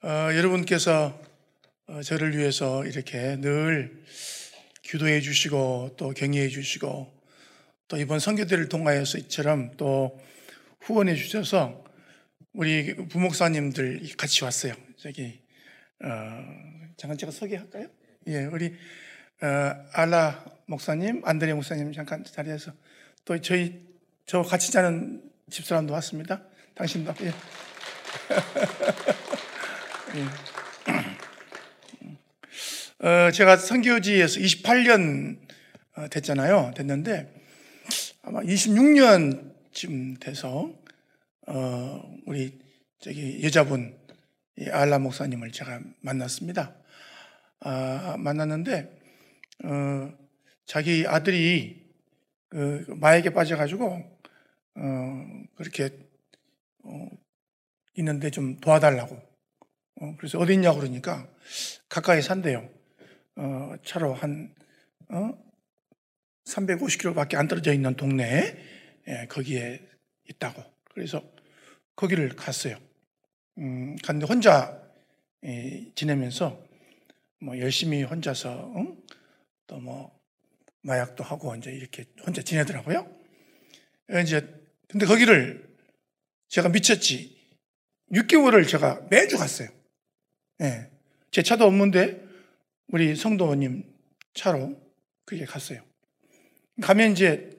[0.00, 1.20] 어, 여러분께서
[1.88, 4.04] 어, 저를 위해서 이렇게 늘
[4.82, 7.12] 기도해 주시고 또 격려해 주시고
[7.88, 10.16] 또 이번 선교대를 통하여서 이처럼 또
[10.80, 11.84] 후원해 주셔서
[12.52, 14.74] 우리 부목사님들 같이 왔어요.
[14.98, 15.40] 저기
[16.04, 16.08] 어,
[16.96, 17.88] 잠깐 제가 소개할까요?
[18.28, 18.72] 예, 우리
[19.42, 22.70] 어, 알라 목사님, 안드레 목사님 잠깐 자리에서
[23.24, 23.84] 또 저희
[24.26, 26.40] 저 같이 자는 집사람도 왔습니다.
[26.76, 27.32] 당신도 예.
[30.14, 30.24] 예.
[33.06, 35.38] 어, 제가 선교지에서 28년
[35.96, 36.72] 어, 됐잖아요.
[36.74, 37.30] 됐는데
[38.22, 40.72] 아마 26년쯤 돼서
[41.46, 42.58] 어, 우리
[43.00, 43.94] 저기 여자분
[44.56, 46.74] 이 알라 목사님을 제가 만났습니다.
[47.60, 48.98] 아, 만났는데
[49.64, 50.12] 어,
[50.64, 51.86] 자기 아들이
[52.48, 54.18] 그 마약에 빠져가지고
[54.76, 55.90] 어, 그렇게
[56.84, 57.08] 어,
[57.94, 59.27] 있는데 좀 도와달라고.
[60.00, 61.28] 어, 그래서 어디 있냐고 그러니까
[61.88, 62.68] 가까이 산대요.
[63.36, 64.54] 어, 차로 한
[65.10, 65.32] 어?
[66.44, 68.56] 350km밖에 안 떨어져 있는 동네에
[69.08, 69.80] 예, 거기에
[70.28, 70.62] 있다고.
[70.92, 71.22] 그래서
[71.96, 72.78] 거기를 갔어요.
[73.58, 74.82] 음, 갔는데 혼자
[75.44, 76.62] 예, 지내면서
[77.40, 78.96] 뭐 열심히 혼자서 응?
[79.66, 80.16] 또뭐
[80.82, 83.06] 마약도 하고 이제 이렇게 혼자 지내더라고요.
[84.22, 84.46] 이제
[84.88, 85.68] 근데 거기를
[86.48, 87.36] 제가 미쳤지.
[88.12, 89.68] 6개월을 제가 매주 갔어요.
[90.62, 90.90] 예.
[91.30, 92.26] 제 차도 없는데
[92.88, 93.84] 우리 성도님
[94.34, 94.80] 차로
[95.24, 95.82] 그게 갔어요.
[96.80, 97.50] 가면 이제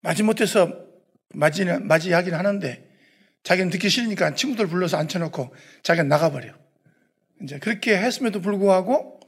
[0.00, 0.84] 마지못해서
[1.34, 2.90] 맞이, 맞이하긴 하는데
[3.42, 6.54] 자기는 듣기 싫으니까 친구들 불러서 앉혀놓고 자기는 나가버려.
[7.42, 9.20] 이제 그렇게 했음에도 불구하고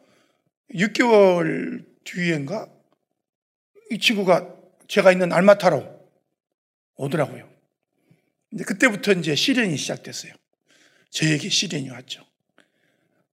[0.75, 2.69] 6개월 뒤엔가
[3.91, 4.55] 이 친구가
[4.89, 5.97] 제가 있는 알마타로
[6.97, 7.48] 오더라고요.
[8.53, 10.33] 이제 그때부터 이제 시련이 시작됐어요.
[11.11, 12.25] 저에게 시련이 왔죠.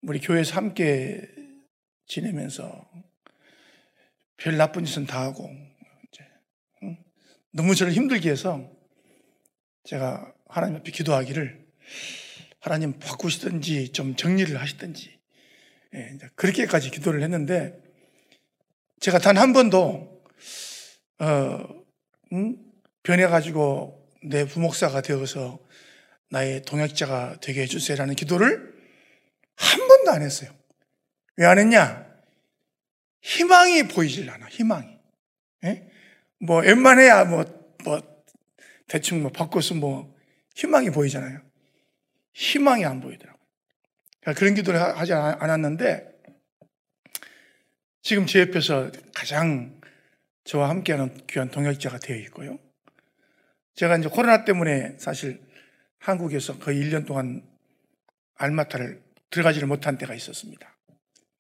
[0.06, 1.22] 우리 교회에서 함께
[2.08, 2.90] 지내면서
[4.36, 5.50] 별 나쁜 짓은 다 하고
[7.52, 8.70] 너무 저를 힘들게 해서
[9.86, 11.66] 제가 하나님 앞에 기도하기를
[12.60, 15.20] 하나님 바꾸시든지 좀 정리를 하시든지
[15.95, 17.82] 예, 그렇게까지 기도를 했는데
[19.00, 20.22] 제가 단 한 번도
[21.20, 21.83] 어,
[22.33, 22.58] 음?
[23.04, 25.60] 변해가지고 내 부목사가 되어서
[26.30, 28.73] 나의 동역자가 되게 해주세요라는 기도를
[29.55, 30.52] 한 번도 안 했어요.
[31.37, 32.05] 왜 안 했냐?
[33.21, 34.99] 희망이 보이질 않아, 희망이.
[35.65, 35.89] 예?
[36.39, 37.45] 뭐, 웬만해야 뭐,
[37.83, 38.02] 뭐,
[38.87, 40.14] 대충 뭐, 바꿔서 뭐,
[40.55, 41.41] 희망이 보이잖아요.
[42.33, 43.41] 희망이 안 보이더라고요.
[44.21, 46.11] 그러니까 그런 기도를 하지 않았는데,
[48.02, 49.80] 지금 제 옆에서 가장
[50.43, 52.59] 저와 함께하는 귀한 동역자가 되어 있고요.
[53.75, 55.41] 제가 이제 코로나 때문에 사실
[55.99, 57.41] 한국에서 거의 1년 동안
[58.35, 59.02] 알마타를
[59.33, 60.77] 들어가지를 못한 때가 있었습니다.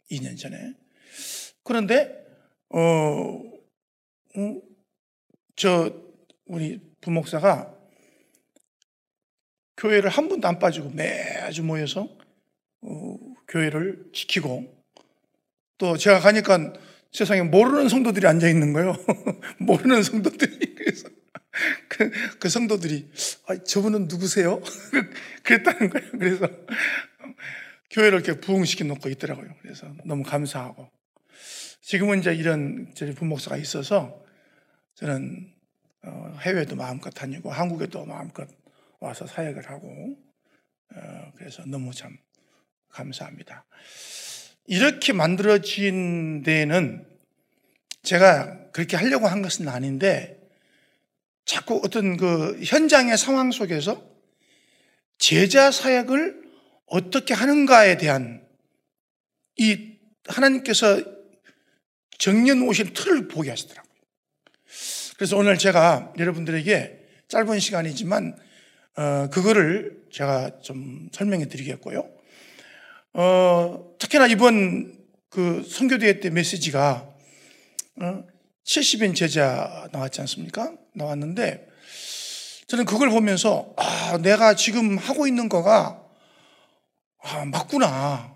[0.09, 0.73] 2년 전에.
[1.63, 2.25] 그런데,
[2.69, 3.39] 어,
[4.35, 4.61] 음,
[5.55, 5.93] 저,
[6.45, 7.77] 우리 부목사가
[9.77, 12.09] 교회를 한 번도 안 빠지고 매주 모여서
[12.81, 13.17] 어,
[13.47, 14.83] 교회를 지키고
[15.77, 16.73] 또 제가 가니까
[17.11, 18.95] 세상에 모르는 성도들이 앉아 있는 거예요.
[19.59, 20.75] 모르는 성도들이.
[20.75, 21.09] 그래서
[21.87, 23.11] 그, 그 성도들이,
[23.47, 24.59] 아, 저분은 누구세요?
[25.43, 26.11] 그랬다는 거예요.
[26.11, 26.49] 그래서
[27.93, 29.53] 교회를 이렇게 부흥시켜 놓고 있더라고요.
[29.61, 30.89] 그래서 너무 감사하고.
[31.81, 34.23] 지금은 이제 이런 저희 부목사가 있어서
[34.95, 35.53] 저는
[36.01, 38.47] 어, 해외도 마음껏 다니고 한국에도 마음껏
[38.99, 40.17] 와서 사역을 하고
[40.95, 42.17] 어, 그래서 너무 참
[42.89, 43.65] 감사합니다.
[44.65, 47.05] 이렇게 만들어진 데는
[48.01, 50.39] 제가 그렇게 하려고 한 것은 아닌데
[51.45, 54.03] 자꾸 어떤 그 현장의 상황 속에서
[55.19, 56.42] 제자 사역을
[56.93, 58.45] 어떻게 하는가에 대한
[59.57, 59.93] 이
[60.27, 61.01] 하나님께서
[62.19, 63.91] 정년 오신 틀을 보게 하시더라고요.
[65.17, 66.99] 그래서 오늘 제가 여러분들에게
[67.29, 68.37] 짧은 시간이지만
[68.95, 72.07] 어, 그거를 제가 좀 설명해 드리겠고요.
[73.13, 74.95] 어, 특히나 이번
[75.29, 77.09] 그 선교대회 때 메시지가
[78.01, 78.23] 어,
[78.65, 80.71] 70인 제자 나왔지 않습니까?
[80.93, 81.67] 나왔는데
[82.67, 86.02] 저는 그걸 보면서 아, 내가 지금 하고 있는 거가
[87.23, 88.35] 아, 맞구나.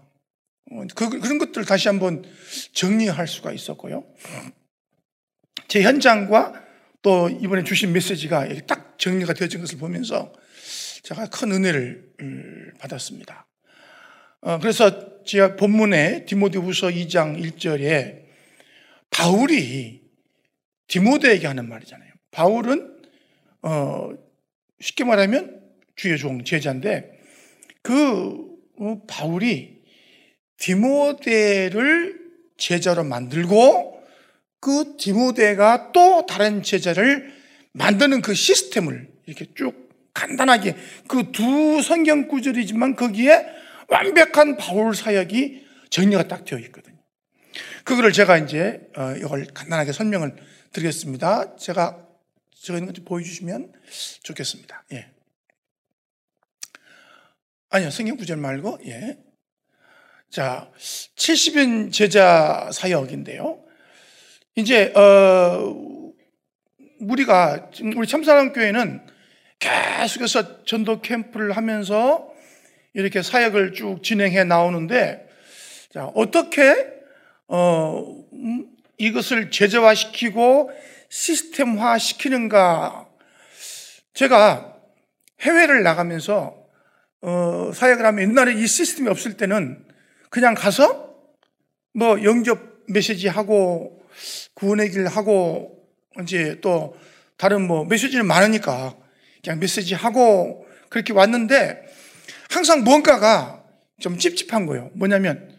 [0.72, 2.24] 어, 그, 그런 것들을 다시 한번
[2.74, 4.06] 정리할 수가 있었고요.
[5.68, 6.64] 제 현장과
[7.02, 10.34] 또 이번에 주신 메시지가 딱 정리가 되어진 것을 보면서
[11.04, 13.46] 제가 큰 은혜를 음, 받았습니다.
[14.42, 18.24] 어, 그래서 제가 본문에 디모데 후서 2장 1절에
[19.10, 20.02] 바울이
[20.88, 22.12] 디모데에게 하는 말이잖아요.
[22.32, 22.98] 바울은
[23.64, 24.12] 어,
[24.80, 25.62] 쉽게 말하면
[25.96, 27.20] 주의 종 제자인데
[27.82, 28.57] 그 어,
[29.08, 29.78] 바울이
[30.58, 32.20] 디모데를
[32.58, 34.04] 제자로 만들고
[34.60, 37.34] 그 디모데가 또 다른 제자를
[37.74, 40.76] 만드는 그 시스템을 이렇게 쭉 간단하게
[41.08, 43.46] 그 두 성경 구절이지만 거기에
[43.88, 46.98] 완벽한 바울 사역이 정리가 딱 되어 있거든요.
[47.84, 50.36] 그거를 제가 이제 어, 이걸 간단하게 설명을
[50.74, 51.56] 드리겠습니다.
[51.56, 52.06] 제가
[52.60, 53.72] 적어 있는 것 보여주시면
[54.24, 54.84] 좋겠습니다.
[54.94, 55.12] 예.
[57.70, 59.18] 아니요, 성경 구절 말고, 예.
[60.30, 63.60] 자, 70인 제자 사역인데요.
[64.56, 66.14] 이제, 어,
[67.00, 69.06] 우리가, 우리 참사랑교회는
[69.60, 72.32] 계속해서 전도 캠프를 하면서
[72.94, 75.28] 이렇게 사역을 쭉 진행해 나오는데,
[75.92, 76.74] 자, 어떻게,
[77.48, 78.68] 어, 음,
[78.98, 80.72] 이것을 제재화시키고
[81.10, 83.08] 시스템화 시키는가.
[84.14, 84.76] 제가
[85.42, 86.57] 해외를 나가면서
[87.22, 89.84] 어, 사역을 하면 옛날에 이 시스템이 없을 때는
[90.30, 91.16] 그냥 가서
[91.94, 94.04] 뭐 영접 메시지 하고
[94.54, 95.88] 구원의 길 하고
[96.22, 96.96] 이제 또
[97.38, 98.96] 다른 뭐 메시지는 많으니까
[99.44, 101.86] 그냥 메시지 하고 그렇게 왔는데
[102.50, 103.64] 항상 뭔가가
[104.00, 104.92] 좀 찝찝한 거예요.
[104.94, 105.54] 뭐냐면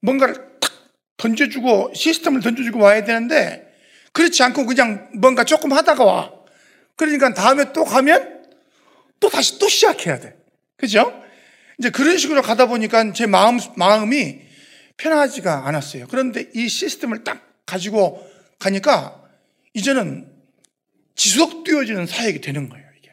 [0.00, 0.72] 뭔가를 탁
[1.16, 3.66] 던져주고 시스템을 던져주고 와야 되는데
[4.12, 6.32] 그렇지 않고 그냥 뭔가 조금 하다가 와.
[6.96, 8.44] 그러니까 다음에 또 가면
[9.20, 10.36] 또 다시 또 시작해야 돼.
[10.78, 11.22] 그죠?
[11.78, 14.40] 이제 그런 식으로 가다 보니까 제 마음, 마음이
[14.96, 16.06] 편하지가 않았어요.
[16.08, 18.26] 그런데 이 시스템을 딱 가지고
[18.58, 19.22] 가니까
[19.74, 20.32] 이제는
[21.14, 23.12] 지속 되어지는 사역이 되는 거예요, 이게.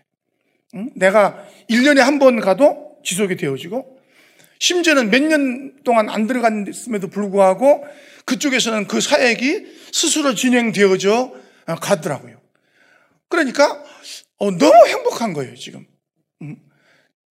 [0.76, 0.90] 응?
[0.96, 4.00] 내가 1년에 한 번 가도 지속이 되어지고,
[4.60, 7.86] 심지어는 몇 년 동안 안 들어갔음에도 불구하고
[8.26, 11.34] 그쪽에서는 그 사역이 스스로 진행되어져
[11.82, 12.40] 가더라고요.
[13.28, 13.84] 그러니까
[14.38, 15.86] 어, 너무 행복한 거예요, 지금.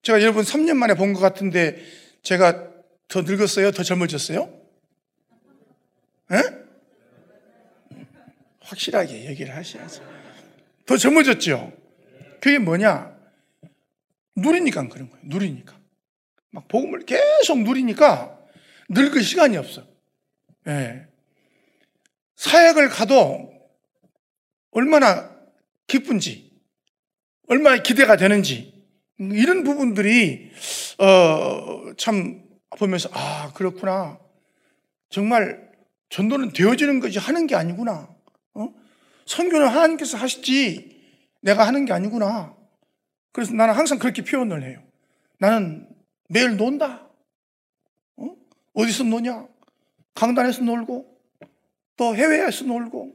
[0.04, 0.06] 음.
[0.06, 1.82] 제가 여러분 3년 만에 본 것 같은데
[2.22, 2.68] 제가
[3.08, 3.70] 더 늙었어요?
[3.70, 4.60] 더 젊어졌어요?
[6.32, 6.36] 에?
[8.60, 10.02] 확실하게 얘기를 하셔야죠.
[10.86, 11.72] 더 젊어졌죠?
[12.40, 13.14] 그게 뭐냐?
[14.36, 15.22] 누리니까 그런 거예요.
[15.26, 15.78] 누리니까.
[16.50, 18.38] 막 복음을 계속 누리니까
[18.90, 19.86] 늙을 시간이 없어.
[20.66, 21.06] 예.
[22.36, 23.52] 사역을 가도
[24.70, 25.30] 얼마나
[25.86, 26.50] 기쁜지,
[27.48, 28.73] 얼마나 기대가 되는지,
[29.18, 30.50] 이런 부분들이,
[30.98, 32.42] 어, 참
[32.76, 34.18] 보면서, 아, 그렇구나.
[35.08, 35.70] 정말
[36.08, 38.08] 전도는 되어지는 것이 하는 게 아니구나.
[38.54, 38.74] 어?
[39.26, 41.00] 선교는 하나님께서 하시지,
[41.40, 42.56] 내가 하는 게 아니구나.
[43.32, 44.82] 그래서 나는 항상 그렇게 표현을 해요.
[45.38, 45.88] 나는
[46.28, 47.08] 매일 논다.
[48.16, 48.36] 어?
[48.74, 49.46] 어디서 노냐?
[50.14, 51.20] 강단에서 놀고,
[51.96, 53.14] 또 해외에서 놀고,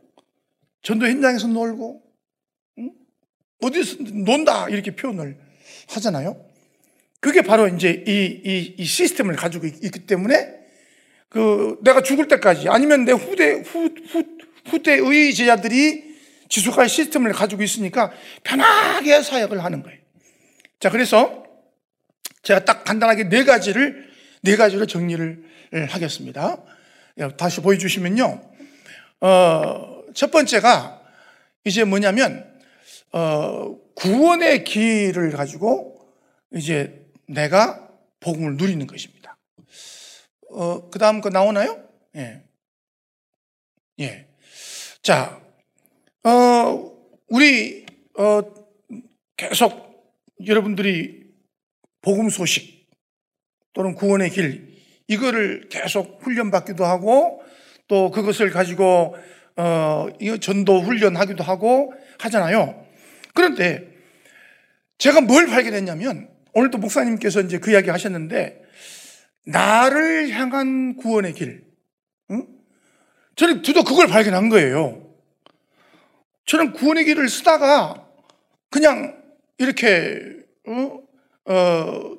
[0.81, 2.01] 전도 현장에서 놀고,
[2.79, 2.91] 응?
[3.61, 5.48] 어디서 논다 이렇게 표현을
[5.89, 6.45] 하잖아요.
[7.19, 10.57] 그게 바로 이제 이, 이, 이 시스템을 가지고 있 기 때문에
[11.29, 14.23] 그 내가 죽을 때까지 아니면 내 후대 후, 후,
[14.65, 16.09] 후대의 제자들이
[16.47, 18.11] 지속할 시스템을 가지고 있으니까
[18.43, 19.99] 편하게 사역을 하는 거예요.
[20.79, 21.43] 자, 그래서
[22.41, 24.09] 제가 딱 간단하게 네 가지를
[24.41, 25.43] 네 가지로 정리를
[25.89, 26.57] 하겠습니다.
[27.37, 28.41] 다시 보여주시면요.
[29.21, 31.01] 어, 첫 번째가
[31.65, 32.48] 이제 뭐냐면,
[33.11, 35.99] 어, 구원의 길을 가지고
[36.53, 37.89] 이제 내가
[38.19, 39.37] 복음을 누리는 것입니다.
[40.51, 41.83] 어, 그 다음 거 나오나요?
[42.15, 42.43] 예.
[43.99, 44.27] 예.
[45.01, 45.41] 자,
[46.23, 46.91] 어,
[47.27, 47.85] 우리,
[48.17, 48.41] 어,
[49.37, 49.89] 계속
[50.45, 51.23] 여러분들이
[52.01, 52.89] 복음 소식
[53.73, 57.41] 또는 구원의 길, 이거를 계속 훈련받기도 하고
[57.87, 59.15] 또 그것을 가지고
[59.55, 60.07] 어,
[60.39, 62.85] 전도 훈련하기도 하고 하잖아요.
[63.39, 63.89] 그런데
[64.97, 68.61] 제가 뭘 발견했냐면 오늘도 목사님께서 이제 그 이야기 하셨는데
[69.45, 71.63] 나를 향한 구원의 길.
[72.31, 72.45] 응?
[73.37, 75.15] 저는 두도 그걸 발견한 거예요.
[76.47, 78.09] 저는 구원의 길을 쓰다가
[78.69, 79.23] 그냥
[79.57, 80.19] 이렇게
[80.67, 80.99] 어,
[81.45, 82.17] 어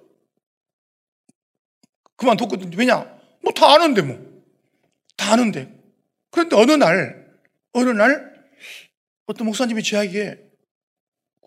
[2.16, 2.78] 그만뒀거든요.
[2.78, 2.96] 왜냐?
[3.42, 4.16] 뭐 다 아는데 뭐.
[5.18, 5.70] 다 아는데.
[6.30, 7.30] 그런데 어느 날,
[7.74, 8.32] 어느 날,
[9.26, 10.49] 어떤 목사님이 저에게 구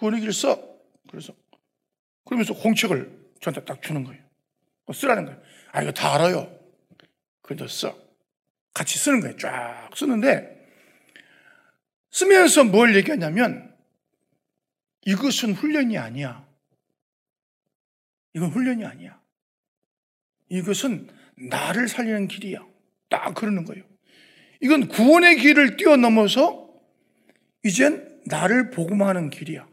[0.04, 0.62] 원의 길을 써.
[1.10, 1.34] 그래서,
[2.26, 4.22] 그러면서 공책을 저한테 딱 주는 거예요.
[4.86, 5.42] 어, 쓰라는 거예요.
[5.72, 6.60] 아, 이거 다 알아요.
[7.42, 7.98] 그래도 써.
[8.74, 9.38] 같이 쓰는 거예요.
[9.38, 10.68] 쫙 쓰는데,
[12.12, 13.76] 쓰면서 뭘 얘기하냐면,
[15.06, 16.48] 이것은 훈련이 아니야.
[18.34, 19.22] 이건 훈련이 아니야.
[20.50, 21.10] 이것은
[21.50, 22.66] 나를 살리는 길이야.
[23.10, 23.84] 딱 그러는 거예요.
[24.62, 26.74] 이건 구원의 길을 뛰어넘어서
[27.64, 29.68] 이젠 나를 복음하는 길이야.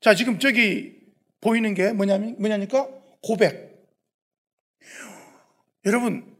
[0.00, 1.00] 자, 지금 저기
[1.40, 2.88] 보이는 게 뭐냐면, 뭐냐니까
[3.22, 3.88] 고백.
[5.84, 6.36] 여러분,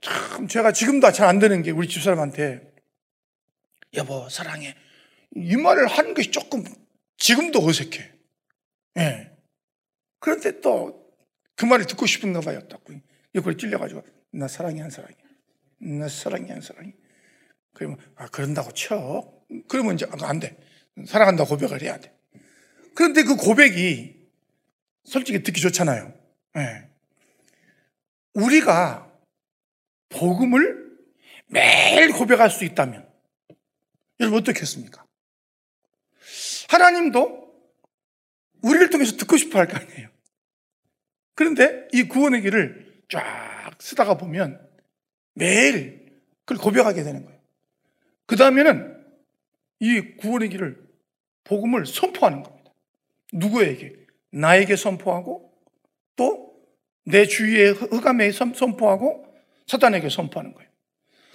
[0.00, 2.74] 참 제가 지금도 잘 안 되는 게 우리 집사람한테
[3.94, 4.74] 여보, 사랑해.
[5.36, 6.64] 이 말을 하는 것이 조금
[7.18, 8.12] 지금도 어색해.
[8.98, 9.30] 예.
[10.18, 11.00] 그런데 또
[11.60, 12.66] 그 말을 듣고 싶은가 봐요.
[12.68, 12.82] 딱
[13.34, 14.02] 옆으로 찔려가지고
[14.32, 15.14] 나 사랑해 안 사랑해.
[15.78, 16.94] 나 사랑해 안 사랑해.
[17.74, 19.30] 그러면 아 그런다고 쳐.
[19.68, 20.56] 그러면 이제 아, 안 돼.
[21.06, 22.16] 사랑한다고 고백을 해야 돼.
[23.00, 24.14] 그런데 그 고백이
[25.04, 26.12] 솔직히 듣기 좋잖아요.
[26.58, 26.86] 예.
[28.34, 29.10] 우리가
[30.10, 30.98] 복음을
[31.46, 33.08] 매일 고백할 수 있다면
[34.20, 35.02] 여러분 어떻겠습니까?
[36.68, 37.50] 하나님도
[38.60, 40.10] 우리를 통해서 듣고 싶어 할 거 아니에요.
[41.34, 44.60] 그런데 이 구원의 길을 쫙 쓰다가 보면
[45.32, 47.40] 매일 그걸 고백하게 되는 거예요.
[48.26, 49.02] 그 다음에는
[49.78, 50.86] 이 구원의 길을
[51.44, 52.59] 복음을 선포하는 겁니다.
[53.32, 53.94] 누구에게?
[54.32, 55.52] 나에게 선포하고
[56.16, 56.50] 또
[57.04, 59.26] 내 주위의 흑암에 선포하고
[59.66, 60.70] 사단에게 선포하는 거예요.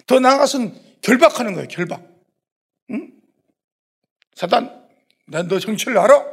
[0.06, 1.68] 더 나아가서는 결박하는 거예요.
[1.68, 2.02] 결박.
[2.90, 3.12] 응?
[4.34, 4.86] 사단,
[5.26, 6.24] 난 너 정체를 알아?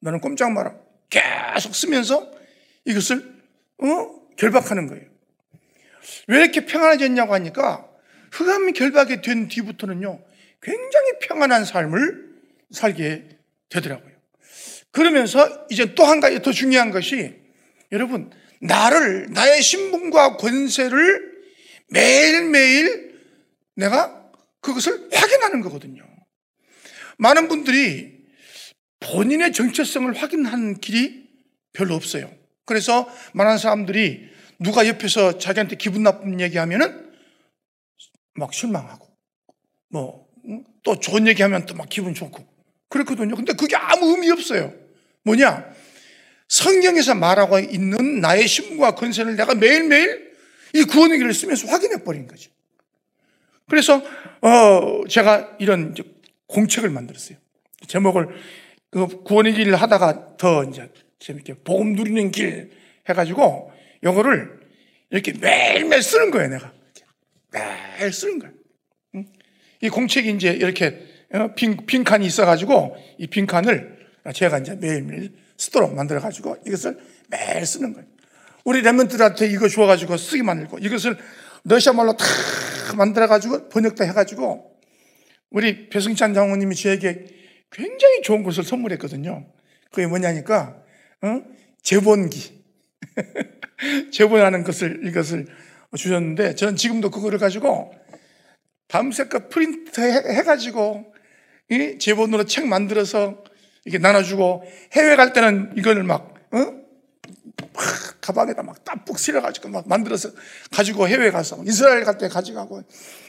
[0.00, 0.76] 너는 꼼짝 마라.
[1.08, 2.30] 계속 쓰면서
[2.84, 3.18] 이것을
[3.78, 4.26] 어?
[4.36, 5.04] 결박하는 거예요.
[6.28, 7.88] 왜 이렇게 평안해졌냐고 하니까
[8.32, 10.22] 흑암이 결박이 된 뒤부터는요,
[10.60, 12.36] 굉장히 평안한 삶을
[12.70, 13.28] 살게
[13.68, 14.15] 되더라고요.
[14.96, 17.34] 그러면서 이제 또 한 가지 더 중요한 것이
[17.92, 18.30] 여러분,
[18.62, 21.36] 나를, 나의 신분과 권세를
[21.90, 23.14] 매일매일
[23.74, 24.30] 내가
[24.62, 26.02] 그것을 확인하는 거거든요.
[27.18, 28.16] 많은 분들이
[29.00, 31.28] 본인의 정체성을 확인하는 길이
[31.74, 32.32] 별로 없어요.
[32.64, 37.12] 그래서 많은 사람들이 누가 옆에서 자기한테 기분 나쁜 얘기하면은
[38.34, 39.06] 막 실망하고
[39.90, 40.26] 뭐
[40.84, 42.46] 또 좋은 얘기하면 또 막 기분 좋고
[42.88, 43.34] 그렇거든요.
[43.34, 44.85] 근데 그게 아무 의미 없어요.
[45.26, 45.74] 뭐냐?
[46.48, 50.32] 성경에서 말하고 있는 나의 신분과 권세를 내가 매일매일
[50.72, 52.50] 이 구원의 길을 쓰면서 확인해 버린 거죠.
[53.68, 54.00] 그래서
[54.40, 55.94] 어 제가 이런
[56.46, 57.36] 공책을 만들었어요.
[57.88, 58.28] 제목을
[58.90, 62.70] 그 구원의 길을 하다가 더 이제 재밌게 복음 누리는 길
[63.08, 63.72] 해가지고
[64.04, 64.60] 요거를
[65.10, 66.72] 이렇게 매일매일 쓰는 거예요, 내가.
[67.52, 68.54] 매일 쓰는 거예요.
[69.80, 73.95] 이 공책이 이제 이렇게 어, 빈, 빈 칸이 있어가지고 이 빈 칸을
[74.32, 78.06] 제가 이제 매일매일 쓰도록 만들어가지고 이것을 매일 쓰는 거예요.
[78.64, 81.16] 우리 랩런트들한테 이거 주어가지고 쓰기 만들고 이것을
[81.64, 82.24] 러시아 말로 다
[82.96, 84.76] 만들어가지고 번역도 해가지고
[85.50, 87.26] 우리 배승찬 장모님이 저에게
[87.70, 89.46] 굉장히 좋은 것을 선물했거든요.
[89.90, 90.82] 그게 뭐냐니까
[91.22, 91.42] 어?
[91.82, 92.64] 재본기
[94.12, 95.46] 재본하는 것을 이것을
[95.96, 97.92] 주셨는데 저는 지금도 그거를 가지고
[98.88, 101.12] 밤새껏 프린트 해가지고
[101.70, 103.42] 이 제본으로 책 만들어서
[103.86, 106.58] 이렇게 나눠주고 해외 갈 때는 이걸 막, 어?
[106.58, 110.30] 막 가방에다 막 땀뿍 실어가지고 막 만들어서
[110.72, 112.82] 가지고 해외 가서 이스라엘 갈 때 가져가고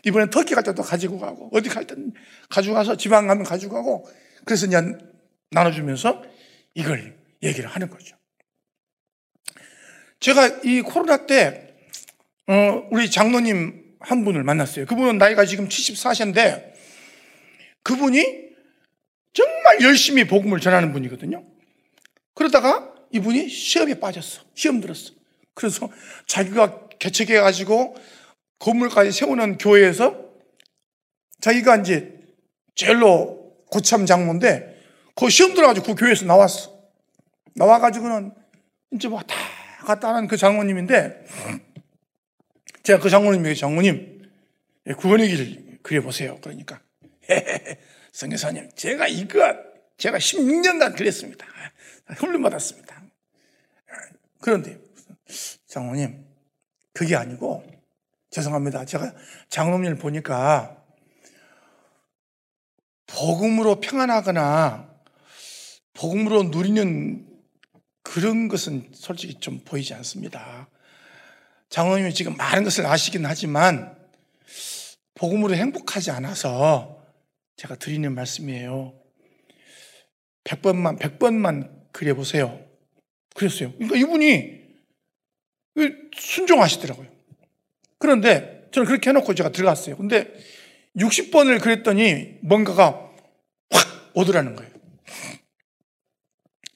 [0.04, 2.12] 이번에 터키 갈 때도 가지고 가고 어디 갈 때는
[2.50, 4.10] 가지고 가서 지방 가면 가지고 가고
[4.46, 4.82] 그래서 이제
[5.52, 6.24] 나눠주면서
[6.74, 8.18] 이걸 얘기를 하는 거죠.
[10.20, 11.76] 제가 이 코로나 때,
[12.48, 14.86] 어, 우리 장로님 한 분을 만났어요.
[14.88, 16.74] 그분은 나이가 지금 74세인데
[17.84, 18.47] 그분이
[19.38, 21.46] 정말 열심히 복음을 전하는 분이거든요.
[22.34, 24.41] 그러다가 이분이 시험에 빠졌어.
[24.56, 25.13] 시험 들었어.
[25.53, 25.91] 그래서
[26.25, 27.96] 자기가 개척해가지고
[28.58, 30.25] 건물까지 세우는 교회에서
[31.39, 32.20] 자기가 이제
[32.74, 34.82] 제일로 고참 장모인데
[35.15, 36.75] 그 시험 들어가지고 그 교회에서 나왔어.
[37.53, 38.34] 나와가지고는
[38.94, 39.36] 이제 뭐다
[39.86, 41.25] 갔다 하는 그 장모님인데
[42.82, 44.32] 제가 그 장모님에게 장모님
[44.88, 46.39] 예, 구원의 길을 그려보세요.
[46.41, 46.82] 그러니까
[48.18, 49.56] 성교사님 제가 이거
[49.98, 51.46] 제가 16년간 그렸습니다.
[52.16, 53.04] 훈련 받았습니다.
[54.42, 54.80] 그런데
[55.68, 56.26] 장모님
[56.94, 57.64] 그게 아니고
[58.32, 58.86] 죄송합니다.
[58.86, 59.14] 제가
[59.50, 60.84] 장로님을 보니까
[63.06, 64.90] 복음으로 평안하거나
[65.94, 67.24] 복음으로 누리는
[68.02, 70.68] 그런 것은 솔직히 좀 보이지 않습니다.
[71.70, 73.96] 장로님이 지금 많은 것을 아시긴 하지만
[75.14, 76.97] 복음으로 행복하지 않아서
[77.58, 78.94] 제가 드리는 말씀이에요.
[80.44, 82.64] 100번만 100번만 그려 보세요.
[83.36, 83.74] 그랬어요.
[83.74, 84.58] 그러니까 이분이
[86.16, 87.08] 순종하시더라고요.
[88.00, 89.98] 그런데 저는 그렇게 해놓고 제가 들어갔어요.
[89.98, 90.34] 근데
[90.96, 93.12] 60번을 그랬더니 뭔가가
[93.72, 94.72] 확 오더라는 거예요.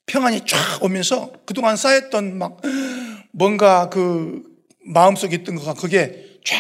[0.08, 2.60] 평안이 쫙 오면서 그동안 쌓였던 막
[3.32, 4.44] 뭔가 그
[4.86, 6.58] 마음속에 있던 거가 그게 쫙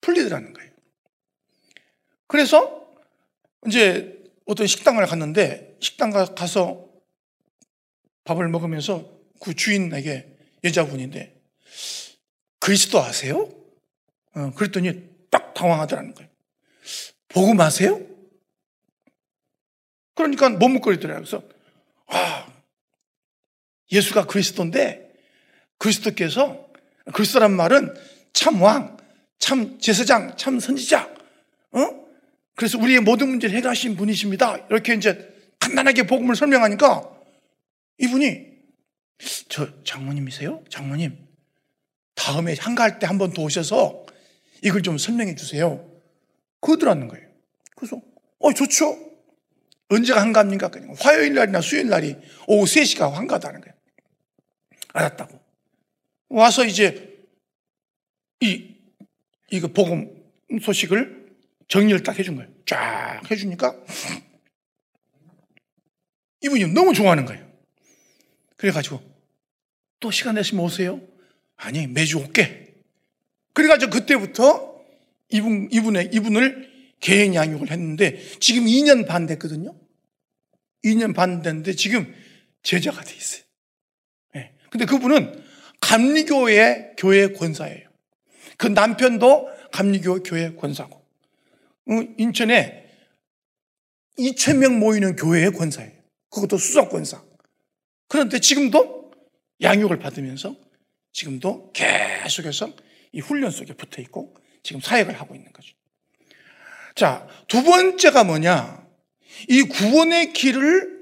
[0.00, 0.70] 풀리더라는 거예요.
[2.28, 2.81] 그래서
[3.66, 6.88] 이제 어떤 식당을 갔는데 식당 가서
[8.24, 11.40] 밥을 먹으면서 그 주인에게 여자분인데
[12.58, 13.48] 그리스도 아세요?
[14.34, 16.30] 어, 그랬더니 딱 당황하더라는 거예요.
[17.28, 18.00] 복음 아세요?
[20.14, 21.24] 그러니까 머뭇거리더라고요.
[21.24, 21.42] 그래서
[22.06, 22.46] 아,
[23.90, 25.12] 예수가 그리스도인데
[25.78, 26.68] 그리스도께서
[27.12, 27.94] 그리스도란 말은
[28.32, 28.96] 참 왕,
[29.38, 31.12] 참 제사장, 참 선지자,
[31.72, 32.01] 어?
[32.54, 34.66] 그래서 우리의 모든 문제를 해결하신 분이십니다.
[34.68, 35.28] 이렇게 이제
[35.60, 37.10] 간단하게 복음을 설명하니까
[37.98, 38.52] 이분이
[39.48, 40.64] 저 장모님이세요?
[40.68, 41.16] 장모님
[42.14, 44.04] 다음에 한가할 때 한 번 더 오셔서
[44.62, 45.88] 이걸 좀 설명해 주세요.
[46.60, 47.26] 그러더라는 거예요.
[47.76, 48.00] 그래서
[48.38, 48.96] 어 좋죠.
[49.88, 50.68] 언제가 한가합니까?
[50.68, 52.16] 그냥 화요일 날이나 수요일 날이
[52.46, 53.74] 오후 3시가 한가하다는 거예요.
[54.92, 55.40] 알았다고.
[56.28, 57.18] 와서 이제
[58.40, 58.74] 이
[59.50, 60.10] 이거 복음
[60.62, 61.21] 소식을
[61.72, 62.50] 정리를 딱 해준 거예요.
[62.66, 63.74] 쫙 해주니까
[66.42, 67.50] 이분이 너무 좋아하는 거예요.
[68.58, 69.00] 그래가지고
[69.98, 71.00] 또 시간 내시면 오세요.
[71.56, 72.74] 아니 매주 올게.
[73.54, 74.82] 그래가지고 그때부터
[75.30, 79.74] 이분 이분의 이분을 개인 양육을 했는데 지금 2년 반 됐거든요.
[80.84, 82.14] 2년 반 됐는데 지금
[82.62, 83.44] 제자가 돼 있어요.
[84.34, 84.52] 네.
[84.68, 85.42] 근데 그분은
[85.80, 87.88] 감리교회 교회 권사예요.
[88.58, 91.01] 그 남편도 감리교 교회 권사고.
[91.88, 92.86] 어, 인천에
[94.18, 95.92] 2천명 모이는 교회의 권사예요.
[96.30, 97.22] 그것도 수석 권사.
[98.08, 99.12] 그런데 지금도
[99.60, 100.56] 양육을 받으면서
[101.12, 102.74] 지금도 계속해서
[103.12, 105.74] 이 훈련 속에 붙어 있고 지금 사역을 하고 있는 거죠.
[106.94, 108.86] 자, 두 번째가 뭐냐?
[109.48, 110.92] 이 구원의 길을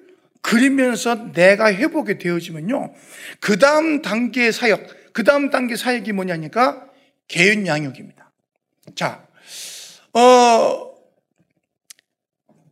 [0.43, 2.95] 그리면서 내가 해보게 되어지면요.
[3.41, 6.89] 그 다음 단계의 사역, 그 다음 단계 사역이 뭐냐니까
[7.29, 8.33] 개인 양육입니다.
[8.95, 9.27] 자,
[10.13, 10.91] 어,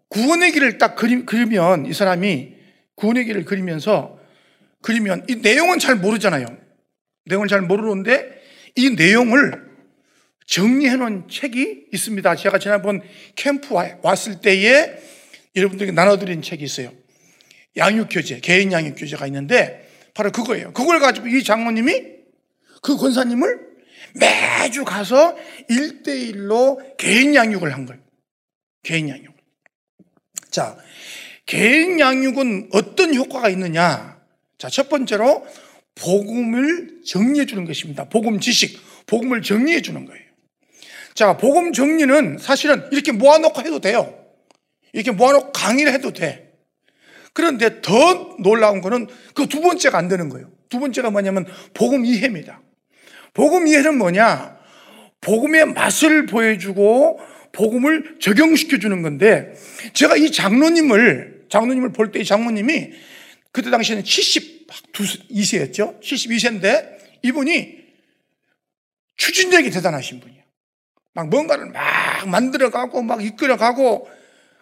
[0.08, 2.54] 구원의 길을 딱 그리, 그리면 이 사람이
[2.94, 4.18] 구원의 길을 그리면서
[4.82, 6.46] 그리면 이 내용은 잘 모르잖아요.
[7.26, 8.42] 내용을 잘 모르는데
[8.74, 9.68] 이 내용을
[10.46, 12.36] 정리해 놓은 책이 있습니다.
[12.36, 13.02] 제가 지난번
[13.36, 14.98] 캠프 왔을 때에
[15.54, 16.92] 여러분들에게 나눠드린 책이 있어요.
[17.76, 20.72] 양육교재, 개인 양육교재가 있는데 바로 그거예요.
[20.72, 22.02] 그걸 가지고 이 장모님이
[22.82, 23.67] 그 권사님을
[24.14, 25.36] 매주 가서
[25.70, 28.02] 1대1로 개인 양육을 한 거예요.
[28.82, 29.34] 개인 양육.
[30.50, 30.76] 자,
[31.46, 34.18] 개인 양육은 어떤 효과가 있느냐?
[34.58, 35.46] 자, 첫 번째로
[35.94, 38.08] 복음을 정리해 주는 것입니다.
[38.08, 40.22] 복음 지식, 복음을 정리해 주는 거예요.
[41.14, 44.14] 자, 복음 정리는 사실은 이렇게 모아놓고 해도 돼요.
[44.92, 46.52] 이렇게 모아놓고 강의를 해도 돼.
[47.32, 50.50] 그런데 더 놀라운 거는 그 두 번째가 안 되는 거예요.
[50.68, 52.60] 두 번째가 뭐냐면 복음 이해입니다.
[53.38, 54.58] 복음 이해는 뭐냐?
[55.20, 57.20] 복음의 맛을 보여주고
[57.52, 59.54] 복음을 적용시켜 주는 건데
[59.92, 62.90] 제가 이 장로님을 장로님을 볼 때 이 장로님이
[63.52, 66.00] 그때 당시에는 72세였죠.
[66.02, 67.78] 72세인데 이분이
[69.16, 70.42] 추진력이 대단하신 분이에요.
[71.14, 74.08] 막 뭔가를 막 만들어가고 막 이끌어가고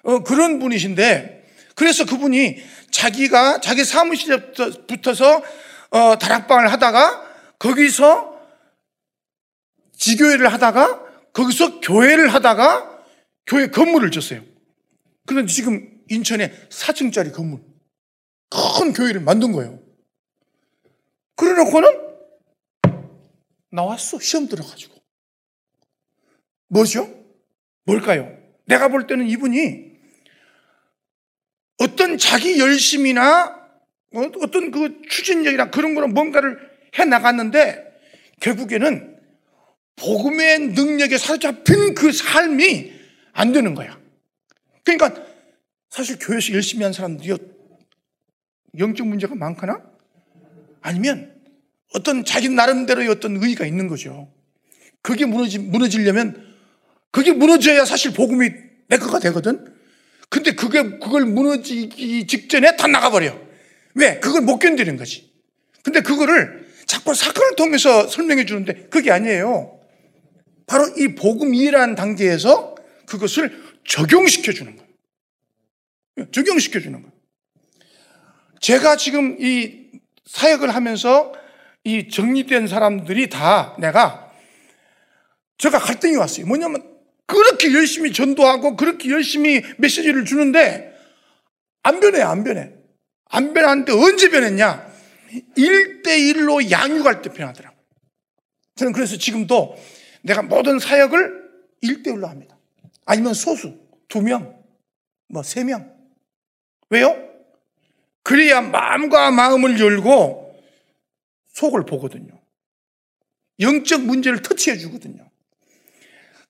[0.02, 4.52] 어, 그런 분이신데 그래서 그분이 자기가 자기 사무실에
[4.86, 5.42] 붙어서
[5.92, 7.24] 어, 다락방을 하다가
[7.58, 8.35] 거기서
[9.96, 13.04] 지교회를 하다가 거기서 교회를 하다가
[13.46, 14.42] 교회 건물을 졌어요.
[15.26, 17.60] 그런데 지금 인천에 4층짜리 건물,
[18.50, 19.82] 큰 교회를 만든 거예요.
[21.36, 22.06] 그래 놓고는
[23.70, 24.18] 나왔어.
[24.20, 24.94] 시험 들어가지고.
[26.68, 27.08] 뭐죠?
[27.84, 28.36] 뭘까요?
[28.64, 29.96] 내가 볼 때는 이분이
[31.78, 33.54] 어떤 자기 열심이나
[34.14, 36.58] 어, 어떤 그 추진력이나 그런 거는 뭔가를
[36.98, 37.84] 해 나갔는데
[38.40, 39.15] 결국에는
[39.96, 42.92] 복음의 능력에 사로잡힌 그 삶이
[43.32, 43.98] 안 되는 거야.
[44.84, 45.22] 그러니까
[45.90, 47.36] 사실 교회에서 열심히 한 사람들이
[48.78, 49.82] 영적 문제가 많거나
[50.82, 51.34] 아니면
[51.94, 54.30] 어떤 자기 나름대로의 어떤 의의가 있는 거죠.
[55.02, 56.54] 그게 무너지, 무너지려면
[57.10, 58.50] 그게 무너져야 사실 복음이
[58.88, 59.74] 내 거가 되거든.
[60.28, 63.38] 근데 그게, 그걸 무너지기 직전에 다 나가버려.
[63.94, 64.20] 왜?
[64.20, 65.32] 그걸 못 견디는 거지.
[65.82, 69.75] 근데 그거를 자꾸 사건을 통해서 설명해 주는데 그게 아니에요.
[70.66, 72.74] 바로 이 복음 이해라는 단계에서
[73.06, 76.30] 그것을 적용시켜 주는 거예요.
[76.32, 77.12] 적용시켜 주는 거예요.
[78.60, 79.86] 제가 지금 이
[80.24, 81.32] 사역을 하면서
[81.84, 84.32] 이 정리된 사람들이 다 내가
[85.58, 86.46] 제가 갈등이 왔어요.
[86.46, 90.92] 뭐냐면 그렇게 열심히 전도하고 그렇게 열심히 메시지를 주는데
[91.82, 92.72] 안 변해, 안 변해.
[93.28, 94.86] 안 변하는데 언제 변했냐?
[95.56, 97.80] 1대1로 양육할 때 변하더라고요.
[98.76, 99.76] 저는 그래서 지금도
[100.26, 101.50] 내가 모든 사역을
[101.84, 102.58] 1대1로 합니다.
[103.04, 104.60] 아니면 소수, 두 명,
[105.28, 105.94] 뭐 세 명.
[106.90, 107.16] 왜요?
[108.24, 110.60] 그래야 마음과 마음을 열고
[111.48, 112.40] 속을 보거든요.
[113.60, 115.30] 영적 문제를 터치해 주거든요.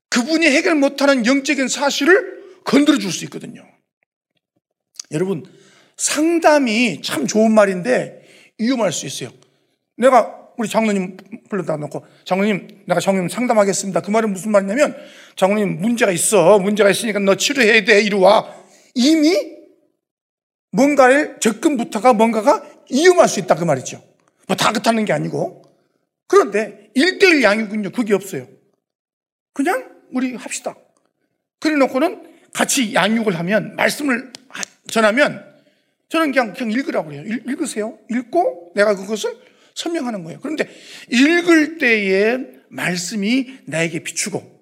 [0.09, 3.63] 그분이 해결 못하는 영적인 사실을 건드려 줄 수 있거든요.
[5.13, 5.45] 여러분,
[5.99, 9.31] 상담이 참 좋은 말인데 위험할 수 있어요.
[9.97, 11.17] 내가 우리 장로님
[11.49, 14.01] 불러다 놓고 장로님 내가 장로님 상담하겠습니다.
[14.01, 14.97] 그 말은 무슨 말이냐면
[15.37, 16.59] 장로님 문제가 있어.
[16.59, 18.03] 문제가 있으니까 너 치료해야 돼.
[18.03, 18.55] 이리 와.
[18.95, 19.57] 이미
[20.73, 24.03] 뭔가를 접근부터가 뭔가가 위험할 수 있다 그 말이죠.
[24.49, 25.63] 뭐 다 그렇다는 게 아니고.
[26.29, 27.91] 그런데 일대일 양육은요.
[27.91, 28.47] 그게 없어요.
[29.53, 30.75] 그냥 우리 합시다.
[31.61, 34.33] 그래 놓고는 같이 양육을 하면 말씀을
[34.91, 35.45] 전하면
[36.09, 37.23] 저는 그냥, 그냥 읽으라고 해요.
[37.27, 39.37] 읽, 으세요 읽고 내가 그것을
[39.77, 40.41] 설명하는 거예요.
[40.41, 40.69] 그런데
[41.11, 44.57] 읽을 때에 말씀이 나에게 비추고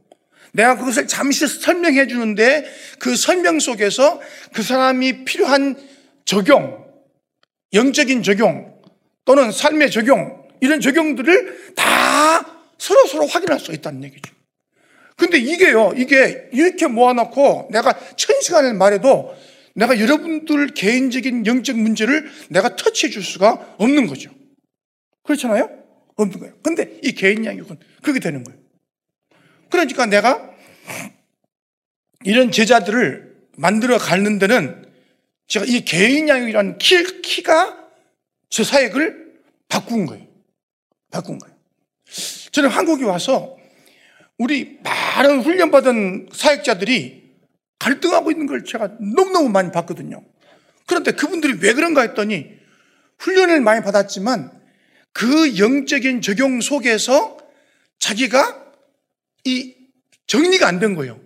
[0.53, 2.65] 내가 그것을 잠시 설명해 주는데
[2.99, 4.21] 그 설명 속에서
[4.53, 5.77] 그 사람이 필요한
[6.25, 6.85] 적용,
[7.73, 8.75] 영적인 적용
[9.25, 14.33] 또는 삶의 적용 이런 적용들을 다 서로 서로 확인할 수 있다는 얘기죠.
[15.17, 19.35] 근데 이게요, 이게 이렇게 모아놓고 내가 천 시간을 말해도
[19.75, 24.31] 내가 여러분들 개인적인 영적 문제를 내가 터치해 줄 수가 없는 거죠.
[25.25, 25.69] 그렇잖아요?
[26.17, 26.55] 없는 거예요.
[26.63, 28.61] 근데 이 개인 양육은 그게 되는 거예요.
[29.71, 30.51] 그러니까 내가
[32.25, 34.85] 이런 제자들을 만들어 가는 데는
[35.49, 37.85] 제가 이 개인 양육이라는 키, 키가
[38.49, 39.35] 제 사역을
[39.69, 40.27] 바꾼 거예요.
[41.11, 41.55] 바꾼 거예요.
[42.53, 43.57] 저는 한국에 와서
[44.39, 47.25] 우리 많은 훈련받은 사역자들이
[47.79, 50.25] 갈등하고 있는 걸 제가 너무너무 많이 봤거든요.
[50.87, 52.51] 그런데 그분들이 왜 그런가 했더니
[53.19, 54.64] 훈련을 많이 받았지만
[55.15, 57.39] 그 영적인 적용 속에서
[57.99, 58.63] 자기가
[59.45, 59.75] 이
[60.27, 61.19] 정리가 안 된 거예요.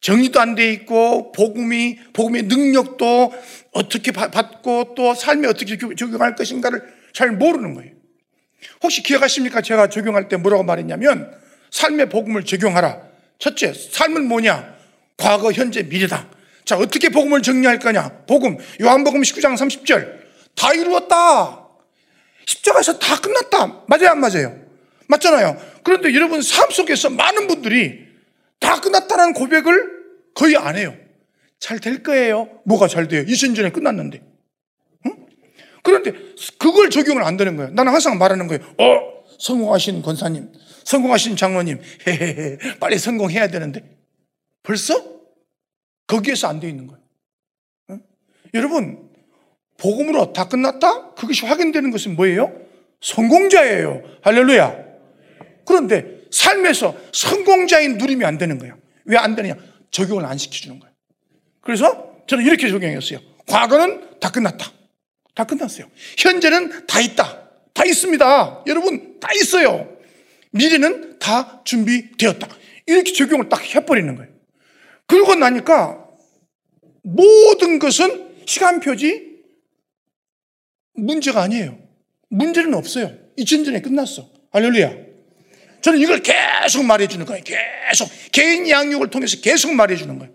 [0.00, 3.32] 정리도 안 돼 있고 복음이 복음의 능력도
[3.72, 7.92] 어떻게 받고 또 삶에 어떻게 적용할 것인가를 잘 모르는 거예요.
[8.82, 9.60] 혹시 기억하십니까?
[9.60, 11.36] 제가 적용할 때 뭐라고 말했냐면
[11.72, 13.02] 삶의 복음을 적용하라.
[13.40, 14.76] 첫째, 삶은 뭐냐?
[15.16, 16.30] 과거, 현재, 미래다.
[16.64, 18.24] 자, 어떻게 복음을 정리할 거냐?
[18.26, 20.18] 복음, 요한복음 19장 30절.
[20.54, 21.67] 다 이루었다.
[22.52, 23.84] 십자가에서 다 끝났다.
[23.86, 24.58] 맞아요, 안 맞아요?
[25.08, 25.56] 맞잖아요.
[25.84, 28.06] 그런데 여러분 삶 속에서 많은 분들이
[28.58, 29.98] 다 끝났다는 고백을
[30.34, 30.96] 거의 안 해요.
[31.60, 32.48] 잘 될 거예요.
[32.64, 33.24] 뭐가 잘 돼요?
[33.24, 34.22] 20년 전에 끝났는데.
[35.06, 35.26] 응?
[35.82, 36.12] 그런데
[36.58, 37.70] 그걸 적용을 안 되는 거예요.
[37.72, 38.62] 나는 항상 말하는 거예요.
[38.78, 40.52] 어, 성공하신 권사님,
[40.84, 43.98] 성공하신 장로님, 헤헤헤, 빨리 성공해야 되는데.
[44.62, 45.18] 벌써?
[46.06, 47.02] 거기에서 안 돼 있는 거예요.
[47.90, 48.00] 응?
[48.54, 49.07] 여러분,
[49.78, 51.14] 복음으로 다 끝났다?
[51.14, 52.52] 그것이 확인되는 것은 뭐예요?
[53.00, 54.02] 성공자예요.
[54.22, 54.76] 할렐루야.
[55.64, 58.76] 그런데 삶에서 성공자인 누림이 안 되는 거예요.
[59.04, 59.56] 왜안 되느냐?
[59.90, 60.94] 적용을 안 시켜주는 거예요.
[61.60, 63.20] 그래서 저는 이렇게 적용했어요.
[63.46, 64.70] 과거는 다 끝났다.
[65.34, 65.86] 다 끝났어요.
[66.18, 67.48] 현재는 다 있다.
[67.72, 68.64] 다 있습니다.
[68.66, 69.96] 여러분, 다 있어요.
[70.50, 72.48] 미래는 다 준비되었다.
[72.86, 74.30] 이렇게 적용을 딱 해버리는 거예요.
[75.06, 76.04] 그러고 나니까
[77.02, 79.27] 모든 것은 시간표지
[80.98, 81.78] 문제가 아니에요.
[82.28, 83.16] 문제는 없어요.
[83.38, 84.30] 2000년 전에 끝났어.
[84.50, 85.08] 할렐루야.
[85.80, 87.42] 저는 이걸 계속 말해주는 거예요.
[87.44, 88.08] 계속.
[88.32, 90.34] 개인 양육을 통해서 계속 말해주는 거예요.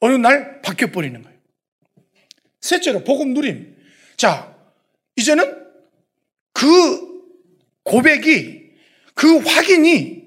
[0.00, 1.38] 어느 날 바뀌어버리는 거예요.
[2.60, 3.76] 셋째로, 복음 누림.
[4.16, 4.56] 자,
[5.16, 5.66] 이제는
[6.52, 7.10] 그
[7.82, 8.70] 고백이,
[9.14, 10.22] 그 확인이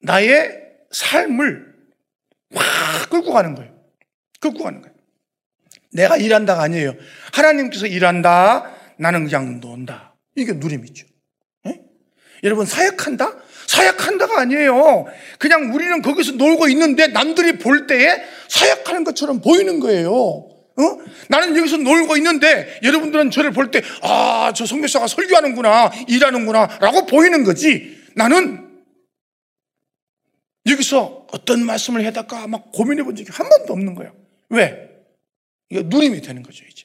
[0.00, 1.74] 나의 삶을
[2.54, 3.74] 확 끌고 가는 거예요.
[4.40, 4.93] 끌고 가는 거예요.
[5.94, 6.94] 내가 일한다가 아니에요.
[7.32, 8.70] 하나님께서 일한다.
[8.98, 10.14] 나는 그냥 논다.
[10.36, 11.06] 이게 누림이죠.
[11.64, 11.80] 네?
[12.42, 13.32] 여러분, 사역한다?
[13.66, 15.06] 사역한다가 아니에요.
[15.38, 20.12] 그냥 우리는 거기서 놀고 있는데 남들이 볼 때에 사역하는 것처럼 보이는 거예요.
[20.12, 20.98] 어?
[21.28, 27.44] 나는 여기서 놀고 있는데 여러분들은 저를 볼 때, 아, 저 성교사가 설교하는구나, 일하는구나, 라고 보이는
[27.44, 27.96] 거지.
[28.16, 28.68] 나는
[30.66, 34.12] 여기서 어떤 말씀을 해달까 막 고민해 본 적이 한 번도 없는 거예요.
[34.48, 34.93] 왜?
[35.70, 36.84] 이거 누림이 되는 거죠, 이제.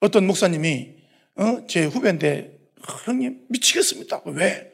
[0.00, 0.94] 어떤 목사님이,
[1.36, 2.58] 어, 제 후배인데,
[3.04, 4.22] 형님, 미치겠습니다.
[4.26, 4.72] 왜?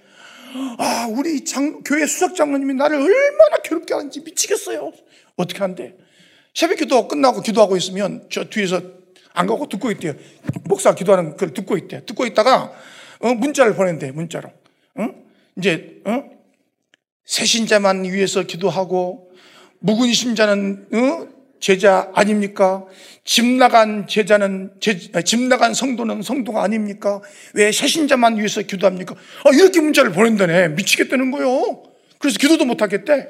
[0.79, 4.93] 아, 우리 장, 교회 수석장로님이 나를 얼마나 괴롭게 하는지 미치겠어요.
[5.37, 5.95] 어떻게 한대?
[6.55, 8.81] 새벽 기도 끝나고 기도하고 있으면 저 뒤에서
[9.35, 10.15] 안 가고 듣고 있대요.
[10.65, 12.05] 목사 기도하는 걸 듣고 있대.
[12.07, 12.73] 듣고 있다가,
[13.21, 14.49] 어, 문자를 보낸대, 문자로.
[14.95, 15.09] 어?
[15.59, 16.39] 이제, 어?
[17.25, 19.31] 새신자만 위해서 기도하고
[19.81, 21.38] 묵은 심자는 어?
[21.61, 22.85] 제자 아닙니까?
[23.25, 27.21] 집 나간 제자는 제, 집 나간 성도는 성도가 아닙니까?
[27.55, 29.15] 왜 새신자만 위해서 기도합니까?
[29.15, 30.69] 아, 이렇게 문자를 보낸다네.
[30.69, 31.83] 미치겠다는 거요.
[32.19, 33.29] 그래서 기도도 못 하겠대.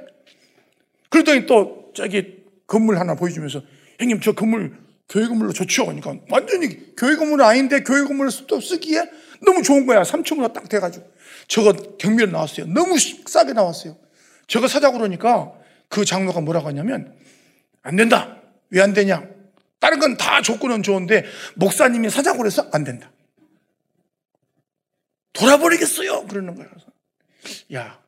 [1.09, 3.63] 그러더니 또 저기 건물 하나 보여주면서
[3.99, 4.77] 형님 저 건물
[5.09, 5.87] 교회 건물로 좋죠.
[5.87, 9.05] 그러니까 완전히 교회 건물은 아닌데 교회 건물을 또 쓰기에
[9.45, 10.03] 너무 좋은 거야.
[10.03, 11.11] 3층으로 딱 돼가지고.
[11.47, 12.67] 저거 경비로 나왔어요.
[12.67, 13.97] 너무 싸게 나왔어요.
[14.47, 15.53] 저거 사자고 그러니까
[15.89, 17.15] 그 장로가 뭐라고 하냐면
[17.83, 18.41] 안 된다.
[18.71, 19.23] 왜 안 되냐?
[19.81, 21.25] 다른 건 다 조건은 좋은데
[21.57, 23.11] 목사님이 사자고 그래서 안 된다.
[25.33, 26.27] 돌아버리겠어요.
[26.27, 26.71] 그러는 거예요.
[27.75, 28.03] 야,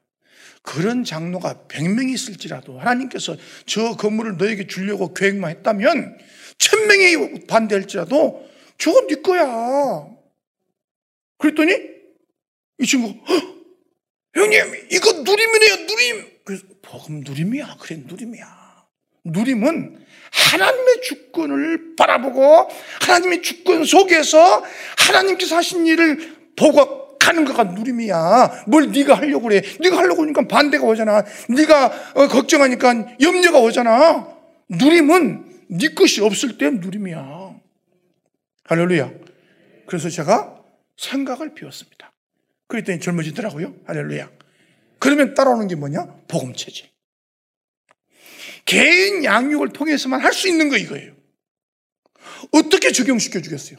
[0.62, 6.18] 그런 장로가 100명이 있을지라도 하나님께서 저 건물을 너에게 주려고 계획만 했다면
[6.59, 10.09] 1000명이 반대할지라도 저건 네 거야.
[11.38, 11.72] 그랬더니
[12.80, 13.14] 이 친구
[14.35, 16.30] 형님 이거 누림이네요 누림.
[16.44, 17.76] 그래서 복음 누림이야.
[17.80, 18.60] 그래 누림이야.
[19.24, 19.98] 누림은
[20.33, 22.68] 하나님의 주권을 바라보고
[23.02, 24.64] 하나님의 주권 속에서
[24.98, 28.64] 하나님께서 하신 일을 보고 가는 거가 누림이야.
[28.66, 29.62] 뭘 네가 하려고 그래.
[29.80, 31.24] 네가 하려고 하니까 반대가 오잖아.
[31.48, 34.28] 네가 어, 걱정하니까 염려가 오잖아.
[34.68, 37.54] 누림은 네 것이 없을 때 누림이야.
[38.64, 39.11] 할렐루야.
[39.87, 40.56] 그래서 제가
[40.96, 42.12] 생각을 비웠습니다.
[42.68, 43.74] 그랬더니 젊어지더라고요.
[43.87, 44.30] 할렐루야.
[44.98, 46.06] 그러면 따라오는 게 뭐냐?
[46.28, 46.89] 복음체제.
[48.64, 51.14] 개인 양육을 통해서만 할 수 있는 거 이거예요.
[52.53, 53.79] 어떻게 적용시켜 주겠어요?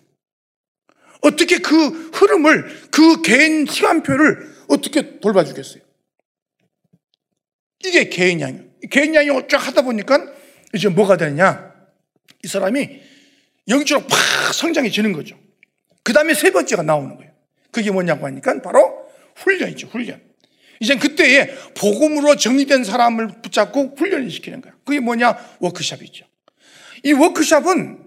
[1.21, 5.83] 어떻게 그 흐름을, 그 개인 시간표를 어떻게 돌봐주겠어요?
[7.85, 8.71] 이게 개인 양육.
[8.89, 10.33] 개인 양육을 쫙 하다 보니까
[10.73, 11.71] 이제 뭐가 되느냐?
[12.43, 13.01] 이 사람이
[13.67, 15.39] 영적으로 팍 성장해지는 거죠.
[16.03, 17.31] 그 다음에 세 번째가 나오는 거예요.
[17.71, 20.21] 그게 뭐냐고 하니까 바로 훈련이죠, 훈련.
[20.81, 24.75] 이제 그때에 복음으로 정리된 사람을 붙잡고 훈련을 시키는 거예요.
[24.83, 25.37] 그게 뭐냐?
[25.59, 26.25] 워크샵이죠.
[27.03, 27.99] 이 워크샵은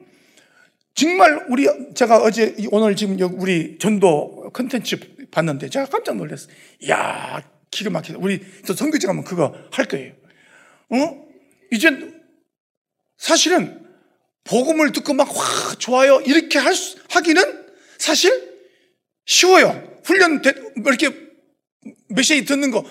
[0.95, 6.53] 정말 우리 제가 어제 오늘 지금 우리 전도 컨텐츠 봤는데 제가 깜짝 놀랐어요.
[6.91, 8.19] 야 기가 막히다.
[8.21, 10.13] 우리 또 성교지 가면 그거 할 거예요.
[10.91, 11.25] 어?
[11.73, 11.91] 이제
[13.19, 13.85] 사실은
[14.43, 17.67] 복음을 듣고 막 와 좋아요 이렇게 할 수, 하기는
[17.99, 18.53] 사실
[19.27, 20.01] 쉬워요.
[20.05, 20.43] 훈련
[20.77, 21.24] 이렇게
[22.09, 22.85] 메시지 듣는 거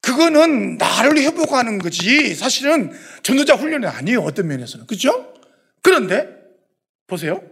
[0.00, 4.20] 그거는 나를 회복하는 거지 사실은 전도자 훈련이 아니에요.
[4.20, 5.34] 어떤 면에서는 그렇죠?
[5.82, 6.28] 그런데
[7.06, 7.42] 보세요.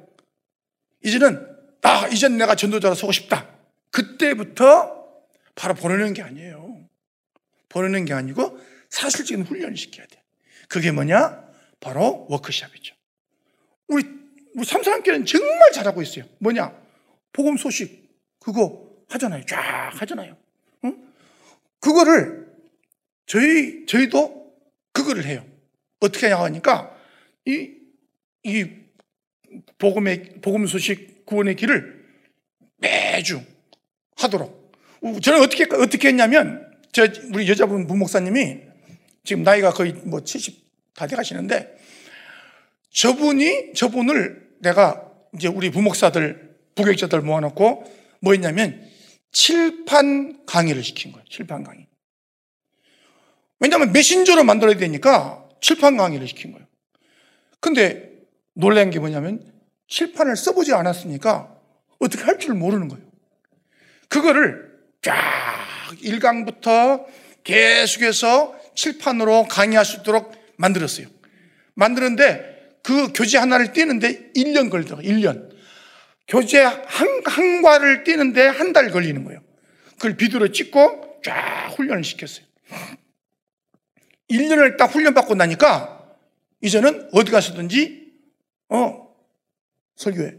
[1.05, 1.47] 이제는
[1.83, 3.49] 아 이젠 내가 전도자로 서고 싶다.
[3.91, 5.05] 그때부터
[5.55, 6.89] 바로 보내는 게 아니에요.
[7.69, 8.59] 보내는 게 아니고
[8.91, 10.23] 사실적인 훈련을 시켜야 돼.
[10.69, 11.45] 그게 뭐냐?
[11.81, 12.95] 바로 워크샵이죠.
[13.89, 14.05] 우리
[14.55, 16.25] 우리 삼사람께는 정말 잘하고 있어요.
[16.39, 16.73] 뭐냐?
[17.33, 18.09] 복음 소식
[18.41, 19.45] 그거 하잖아요.
[19.47, 20.37] 쫙 하잖아요.
[21.87, 21.93] 응?
[21.93, 22.47] 그거를
[23.27, 24.53] 저희 저희도
[24.93, 25.45] 그거를 해요.
[26.01, 26.97] 어떻게 하냐니까
[27.47, 27.77] 이
[28.47, 28.65] 이
[29.79, 32.05] 복음의 복음 소식 구원의 길을
[32.77, 33.43] 매주
[34.17, 34.73] 하도록.
[35.21, 38.61] 저는 어떻게 어떻게 했냐면 저 우리 여자분 부목사님이
[39.25, 41.77] 지금 나이가 거의 뭐 70 다 돼가시는데
[42.91, 47.85] 저분이 저분을 내가 이제 우리 부목사들 부격자들 모아놓고
[48.21, 48.81] 뭐 했냐면
[49.33, 51.25] 칠판 강의를 시킨 거예요.
[51.29, 51.87] 칠판 강의.
[53.61, 56.67] 왜냐하면 메신저로 만들어야 되니까 칠판 강의를 시킨 거예요.
[57.61, 58.11] 근데
[58.55, 59.53] 놀란 게 뭐냐면
[59.89, 61.55] 칠판을 써보지 않았으니까
[61.99, 63.05] 어떻게 할 줄 모르는 거예요.
[64.09, 64.71] 그거를
[65.03, 65.15] 쫙
[66.03, 67.05] 1강부터
[67.45, 71.07] 계속해서 칠판으로 강의할 수 있도록 만들었어요.
[71.75, 75.07] 만드는데 그 교재 하나를 띄는데 1년 걸리더라고요.
[75.09, 75.56] 1년.
[76.29, 79.41] 교재 한, 한 과를 띄는데 한 달 걸리는 거예요.
[79.93, 82.47] 그걸 비디오로 찍고 쫙 훈련을 시켰어요.
[84.31, 86.17] 1년을 딱 훈련받고 나니까
[86.61, 88.13] 이제는 어디 가서든지,
[88.71, 89.15] 어,
[89.95, 90.37] 설교에,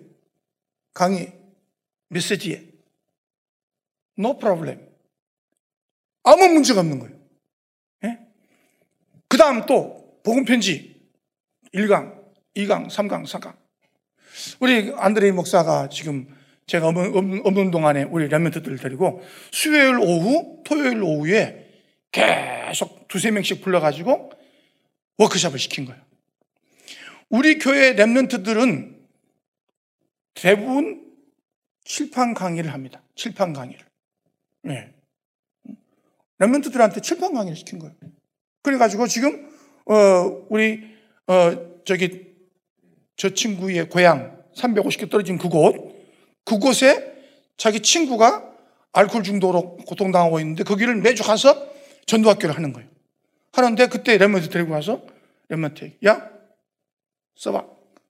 [0.94, 1.34] 강의,
[2.10, 2.64] 메시지에,
[4.20, 4.86] no problem.
[6.24, 7.18] 아무 문제가 없는 거예요.
[8.04, 8.20] 예?
[9.30, 11.02] 그 다음 또, 복음편지,
[11.74, 12.22] 1강,
[12.56, 13.56] 2강, 3강, 4강.
[14.60, 16.28] 우리 안드레이 목사가 지금
[16.66, 19.22] 제가 없는, 없는 동안에 우리 랩멘트들을 데리고
[19.52, 21.68] 수요일 오후, 토요일 오후에
[22.12, 24.32] 계속 두세 명씩 불러가지고
[25.18, 26.02] 워크샵을 시킨 거예요.
[27.30, 28.96] 우리 교회 랩런트들은
[30.34, 31.06] 대부분
[31.84, 33.02] 칠판 강의를 합니다.
[33.16, 33.86] 칠판 강의를.
[34.64, 34.94] 네.
[36.40, 37.96] 랩런트들한테 칠판 강의를 시킨 거예요.
[38.62, 39.50] 그래가지고 지금,
[39.86, 40.84] 어, 우리,
[41.28, 42.36] 어, 저기,
[43.18, 45.76] 저 친구의 고향 350km 떨어진 그곳,
[46.46, 47.14] 그곳에
[47.58, 48.44] 자기 친구가
[48.94, 51.68] 알코올 중독으로 고통당하고 있는데 거기를 매주 가서
[52.06, 52.90] 전도학교를 하는 거예요.
[53.52, 55.06] 하는데 그때 레몬트 데리고 가서
[55.50, 56.30] 레몬트 야
[57.36, 57.66] 써봐.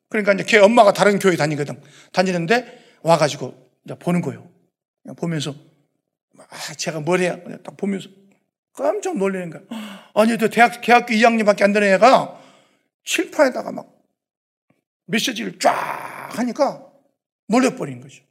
[0.10, 1.82] 그러니까 이제 걔 엄마가 다른 교회 다니거든.
[2.12, 3.56] 다니는데 와가지고
[4.00, 4.50] 보는 거예요.
[5.18, 5.56] 보면서
[6.38, 8.10] 아 쟤가 뭘 해야 딱 보면서
[8.74, 9.62] 깜짝 놀라는 거야.
[10.14, 12.42] 아니 저 대학 대학교 2학년밖에 안 되는 애가
[13.04, 13.97] 칠판에다가 막
[15.08, 16.86] 메시지를 쫙 하니까
[17.48, 18.24] 놀래버린 거죠.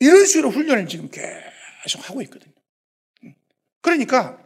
[0.00, 2.52] 이런 식으로 훈련을 지금 계속 하고 있거든요.
[3.80, 4.38] 그러니까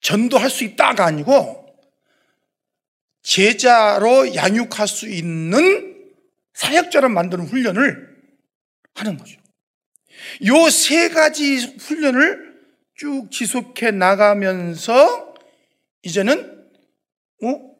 [0.00, 1.62] 전도할 수 있다가 아니고
[3.22, 6.12] 제자로 양육할 수 있는
[6.54, 8.12] 사역자를 만드는 훈련을
[8.94, 9.40] 하는 거죠.
[10.46, 12.52] 요 세 가지 훈련을
[12.94, 15.34] 쭉 지속해 나가면서
[16.02, 16.68] 이제는
[17.42, 17.71] 어?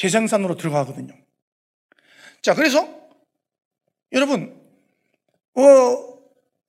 [0.00, 1.14] 재생산으로 들어가거든요.
[2.40, 2.88] 자, 그래서
[4.12, 4.58] 여러분,
[5.54, 5.62] 어,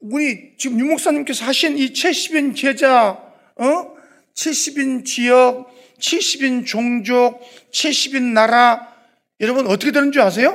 [0.01, 3.11] 우리 지금 유 목사님께서 하신 이 70인 제자,
[3.55, 3.95] 어?
[4.33, 7.39] 70인 지역, 70인 종족,
[7.71, 8.93] 70인 나라,
[9.39, 10.51] 여러분 어떻게 되는 줄 아세요?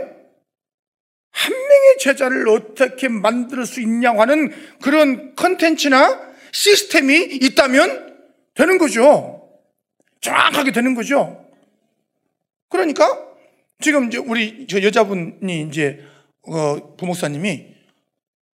[1.30, 8.18] 한 명의 제자를 어떻게 만들 수 있냐고 하는 그런 컨텐츠나 시스템이 있다면
[8.52, 9.48] 되는 거죠.
[10.20, 11.45] 정확하게 되는 거죠.
[12.68, 13.26] 그러니까
[13.80, 16.00] 지금 이제 우리 저 여자분이 이제
[16.42, 17.66] 어, 부목사님이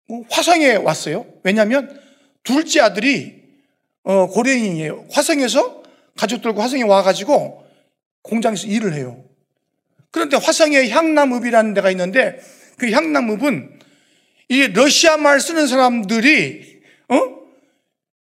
[0.07, 1.25] 뭐 화성에 왔어요.
[1.43, 1.99] 왜냐하면
[2.43, 3.43] 둘째 아들이
[4.03, 5.07] 어, 고려인이에요.
[5.11, 5.83] 화성에서
[6.17, 7.65] 가족들과 화성에 와가지고
[8.23, 9.23] 공장에서 일을 해요.
[10.11, 12.39] 그런데 화성에 향남읍이라는 데가 있는데
[12.77, 13.79] 그 향남읍은
[14.49, 17.39] 이 러시아 말 쓰는 사람들이 어?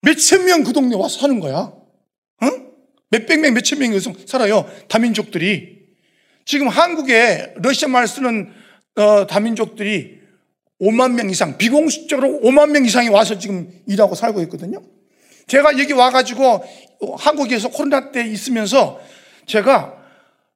[0.01, 1.71] 몇천 명 그 동네 와서 사는 거야.
[3.05, 3.17] 어?
[3.17, 4.69] 몇백 명, 몇천 명이 살아요.
[4.87, 5.85] 다민족들이.
[6.45, 8.51] 지금 한국에 러시아 말 쓰는
[8.95, 10.21] 어, 다민족들이
[10.81, 14.81] 5만 명 이상, 비공식적으로 5만 명 이상이 와서 지금 일하고 살고 있거든요.
[15.47, 16.63] 제가 여기 와가지고
[17.17, 18.99] 한국에서 코로나 때 있으면서
[19.45, 20.03] 제가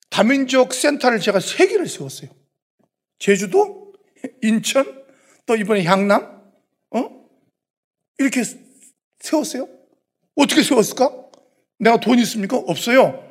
[0.10, 2.30] 다민족 센터를 제가 세 개를 세웠어요.
[3.20, 3.94] 제주도,
[4.42, 5.04] 인천,
[5.46, 6.42] 또 이번에 향남,
[6.92, 7.26] 어?
[8.18, 8.44] 이렇게
[9.20, 9.68] 세웠어요.
[10.36, 11.19] 어떻게 세웠을까?
[11.80, 12.58] 내가 돈 있습니까?
[12.58, 13.24] 없어요.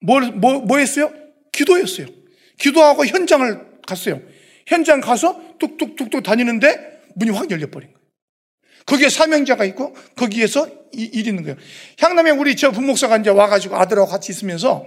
[0.00, 1.12] 뭘, 뭐, 뭐 했어요?
[1.52, 2.06] 기도했어요.
[2.58, 4.20] 기도하고 현장을 갔어요.
[4.66, 8.02] 현장 가서 뚝뚝뚝뚝 다니는데 문이 확 열려버린 거예요.
[8.86, 11.56] 거기에 사명자가 있고 거기에서 일 있는 거예요.
[11.98, 14.86] 향남에 우리 저 부목사가 이제 와가지고 아들하고 같이 있으면서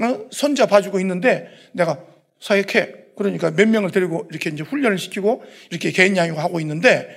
[0.00, 0.28] 어?
[0.30, 1.98] 손자 봐주고 있는데 내가
[2.40, 3.04] 사역해.
[3.16, 7.08] 그러니까 몇 명을 데리고 이렇게 이제 훈련을 시키고 이렇게 개인 양육하고 있는데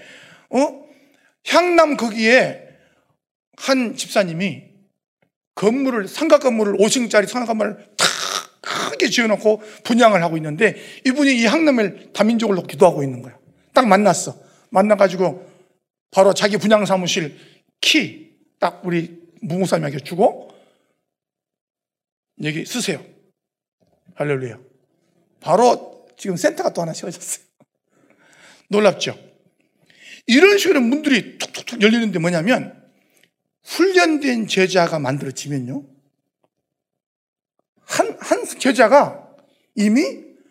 [0.49, 0.85] 어?
[1.47, 2.67] 향남 거기에
[3.55, 4.63] 한 집사님이
[5.57, 8.07] 건물을 상가 건물을 5층짜리 상가 건물을 탁
[8.61, 13.37] 크게 지어놓고 분양을 하고 있는데 이분이 이 향남을 다민족을 기도하고 있는 거야.
[13.73, 14.37] 딱 만났어.
[14.69, 15.45] 만나가지고
[16.11, 17.37] 바로 자기 분양 사무실
[17.81, 18.27] 키
[18.59, 20.51] 딱 우리 무무사님에게 주고
[22.43, 23.03] 여기 쓰세요.
[24.15, 24.59] 할렐루야.
[25.39, 27.45] 바로 지금 센터가 또 하나 세워졌어요.
[28.69, 29.17] 놀랍죠?
[30.25, 32.86] 이런 식으로 문들이 툭툭툭 열리는데 뭐냐면
[33.67, 35.85] 훈련된 제자가 만들어지면요.
[37.81, 39.35] 한, 한 제자가
[39.75, 40.03] 이미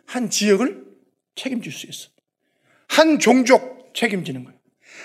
[0.05, 0.85] 한 지역을
[1.35, 2.09] 책임질 수 있어.
[2.88, 4.59] 한 종족 책임지는 거예요.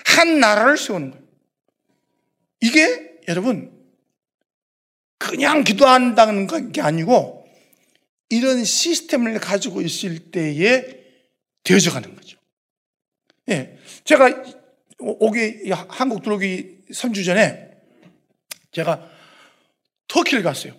[0.04, 1.24] 한 나라를 세우는 거예요.
[2.60, 3.72] 이게 여러분,
[5.18, 7.46] 그냥 기도한다는 게 아니고
[8.28, 11.02] 이런 시스템을 가지고 있을 때에
[11.64, 12.38] 되어져 가는 거죠.
[13.48, 13.78] 예.
[14.04, 14.42] 제가
[14.98, 17.71] 오기, 한국 들어오기 3주 전에
[18.72, 19.08] 제가
[20.08, 20.72] 터키를 갔어요.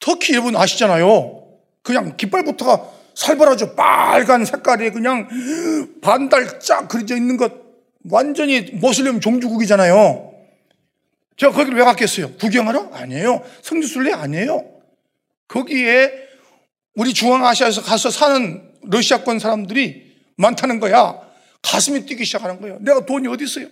[0.00, 1.46] 터키 여러분 아시잖아요.
[1.82, 3.74] 그냥 깃발부터가 살벌하죠.
[3.76, 5.28] 빨간 색깔에 그냥
[6.02, 7.52] 반달 쫙 그려져 있는 것
[8.10, 10.34] 완전히 모슬림 종주국이잖아요.
[11.36, 12.32] 제가 거기를 왜 갔겠어요?
[12.34, 12.90] 구경하러?
[12.92, 13.42] 아니에요.
[13.62, 14.64] 성지순례 아니에요.
[15.48, 16.12] 거기에
[16.94, 21.18] 우리 중앙아시아에서 가서 사는 러시아권 사람들이 많다는 거야.
[21.62, 22.78] 가슴이 뛰기 시작하는 거예요.
[22.80, 23.66] 내가 돈이 어디 있어요?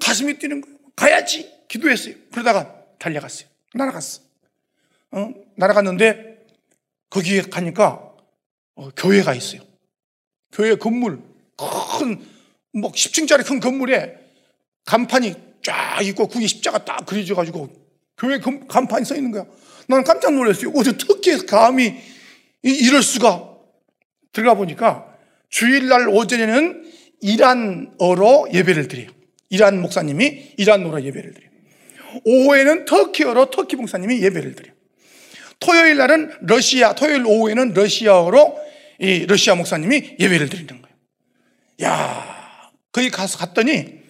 [0.00, 0.76] 가슴이 뛰는 거예요.
[0.96, 1.50] 가야지.
[1.72, 2.14] 기도했어요.
[2.30, 3.48] 그러다가 달려갔어요.
[3.72, 4.20] 날아갔어.
[5.12, 5.32] 어?
[5.56, 6.44] 날아갔는데
[7.08, 8.12] 거기에 가니까
[8.74, 9.62] 어, 교회가 있어요.
[10.52, 11.22] 교회 건물
[11.56, 14.18] 큰뭐 10층짜리 큰 건물에
[14.84, 17.70] 간판이 쫙 있고 거기 십자가 딱 그려져 가지고
[18.18, 19.46] 교회 간판이 써 있는 거야.
[19.86, 20.72] 나는 깜짝 놀랐어요.
[20.72, 21.94] 터키에서 감히
[22.62, 23.56] 이럴 수가
[24.32, 25.16] 들어가 보니까
[25.48, 29.10] 주일날 오전에는 이란어로 예배를 드려요.
[29.48, 31.51] 이란 목사님이 이란어로 예배를 드려요.
[32.24, 34.74] 오후에는 터키어로 터키 목사님이 예배를 드려요.
[35.60, 38.60] 토요일 날은 러시아, 토요일 오후에는 러시아어로
[38.98, 40.96] 이 러시아 목사님이 예배를 드리는 거예요.
[41.82, 44.00] 야, 거기 가서 갔더니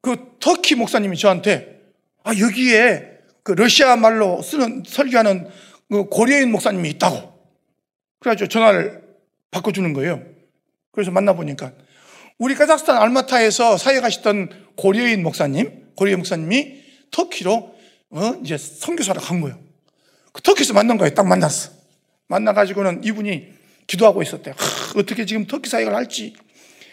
[0.00, 1.80] 그 터키 목사님이 저한테
[2.22, 3.10] 아, 여기에
[3.42, 5.48] 그 러시아 말로 쓰는 설교하는
[5.90, 7.38] 그 고려인 목사님이 있다고.
[8.20, 9.02] 그래가지고 전화를
[9.50, 10.22] 바꿔주는 거예요.
[10.92, 11.72] 그래서 만나보니까
[12.38, 17.78] 우리 카자흐스탄 알마타에서 사역하시던 고려인 목사님, 고려인 목사님이 터키로
[18.12, 19.58] 어, 이제 선교사를 간 거예요.
[20.32, 21.12] 그 터키에서 만난 거예요.
[21.12, 21.72] 딱 만났어.
[22.26, 23.52] 만나가지고는 이분이
[23.86, 24.54] 기도하고 있었대요.
[24.56, 26.34] 하, 어떻게 지금 터키 사역을 할지.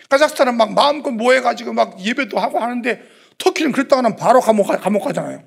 [0.09, 3.01] 카자흐스탄은 막 마음껏 모여가지고 막 예배도 하고 하는데
[3.37, 5.41] 터키는 그랬다가는 바로 감옥, 가- 감옥 가잖아요.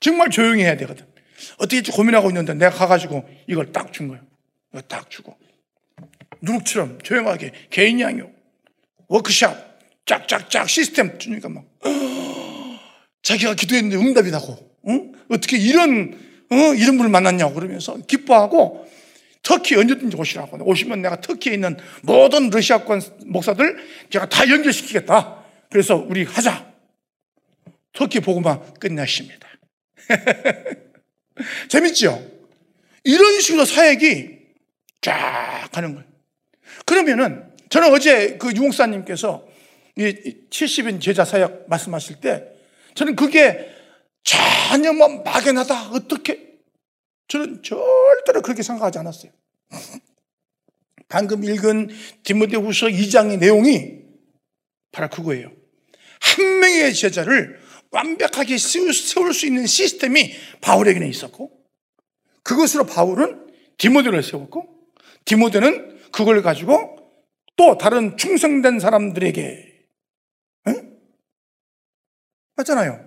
[0.00, 1.06] 정말 조용히 해야 되거든.
[1.56, 4.22] 어떻게 고민하고 있는데 내가 가가지고 이걸 딱 준 거예요.
[4.74, 5.34] 이거 딱 주고.
[6.42, 8.30] 누룩처럼 조용하게 개인 양육,
[9.08, 9.56] 워크샵,
[10.04, 11.64] 쫙쫙쫙 시스템 주니까 막
[13.26, 14.56] 자기가 기도했는데 응답이 나고,
[14.86, 15.12] 응?
[15.28, 16.16] 어떻게 이런,
[16.48, 16.56] 어?
[16.74, 18.86] 이런 분을 만났냐고 그러면서 기뻐하고
[19.42, 20.58] 터키 언제든지 오시라고.
[20.64, 23.76] 오시면 내가 터키에 있는 모든 러시아권 목사들
[24.10, 25.44] 제가 다 연결시키겠다.
[25.70, 26.72] 그래서 우리 하자.
[27.92, 29.48] 터키 보고만 끝났습니다.
[31.68, 32.24] 재밌죠?
[33.02, 34.38] 이런 식으로 사역이
[35.00, 36.08] 쫙 가는 거예요.
[36.84, 39.48] 그러면은 저는 어제 그 유목사님께서
[39.96, 40.02] 이
[40.50, 42.55] 70인 제자 사역 말씀하실 때
[42.96, 43.72] 저는 그게
[44.24, 46.56] 전혀 뭐 막연하다 어떻게
[47.28, 49.30] 저는 절대로 그렇게 생각하지 않았어요.
[51.08, 51.90] 방금 읽은
[52.24, 54.00] 디모데 후서 2장의 내용이
[54.90, 55.52] 바로 그거예요.
[56.20, 61.52] 한 명의 제자를 완벽하게 세울 수 있는 시스템이 바울에게는 있었고
[62.42, 63.46] 그것으로 바울은
[63.78, 64.66] 디모데를 세웠고
[65.24, 66.96] 디모데는 그걸 가지고
[67.56, 69.75] 또 다른 충성된 사람들에게 응?
[72.56, 73.00] 맞잖아요.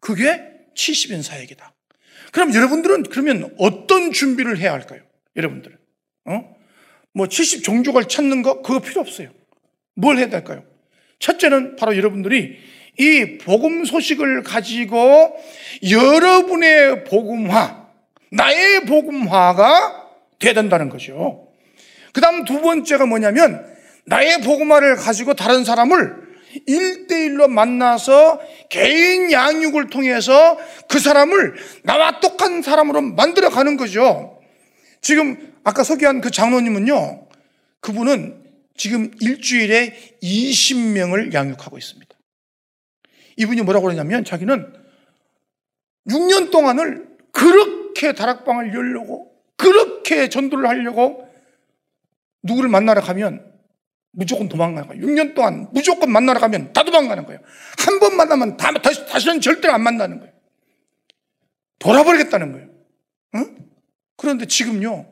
[0.00, 0.42] 그게
[0.74, 1.72] 70인 사역이다.
[2.32, 5.00] 그럼 여러분들은 그러면 어떤 준비를 해야 할까요?
[5.36, 5.76] 여러분들은
[6.26, 6.56] 어?
[7.12, 9.30] 뭐 70 종족을 찾는 거 그거 필요 없어요.
[9.94, 10.64] 뭘 해야 될까요?
[11.18, 12.58] 첫째는 바로 여러분들이
[12.98, 15.34] 이 복음 소식을 가지고
[15.88, 17.86] 여러분의 복음화,
[18.30, 21.48] 나의 복음화가 돼야 된다는 거죠.
[22.12, 23.64] 그 다음 두 번째가 뭐냐면
[24.04, 26.29] 나의 복음화를 가지고 다른 사람을
[26.66, 34.40] 일대일로 만나서 개인 양육을 통해서 그 사람을 나와 똑같은 사람으로 만들어 가는 거죠.
[35.00, 37.28] 지금 아까 소개한 그 장로님은요,
[37.80, 38.44] 그분은
[38.76, 42.10] 지금 일주일에 20명을 양육하고 있습니다.
[43.36, 44.72] 이분이 뭐라고 그러냐면 자기는
[46.08, 51.28] 6년 동안을 그렇게 다락방을 열려고 그렇게 전도를 하려고
[52.42, 53.49] 누구를 만나러 가면
[54.12, 55.06] 무조건 도망가는 거예요.
[55.06, 57.40] 6년 동안 무조건 만나러 가면 다 도망가는 거예요.
[57.78, 60.32] 한 번 만나면 다, 다시, 다시는 절대로 안 만나는 거예요.
[61.78, 62.68] 돌아버리겠다는 거예요.
[63.36, 63.56] 응?
[64.16, 65.06] 그런데 지금요,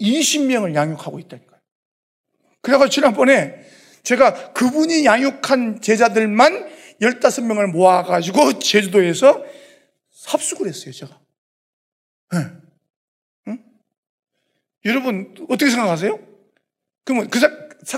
[0.00, 1.60] 20명을 양육하고 있다니까요.
[2.60, 3.64] 그래가지고 지난번에
[4.02, 6.68] 제가 그분이 양육한 제자들만
[7.00, 9.44] 15명을 모아가지고 제주도에서
[10.26, 11.20] 합숙을 했어요, 제가.
[12.34, 12.62] 응?
[13.48, 13.64] 응?
[14.84, 16.18] 여러분, 어떻게 생각하세요?
[17.04, 17.48] 그러면 그, 사,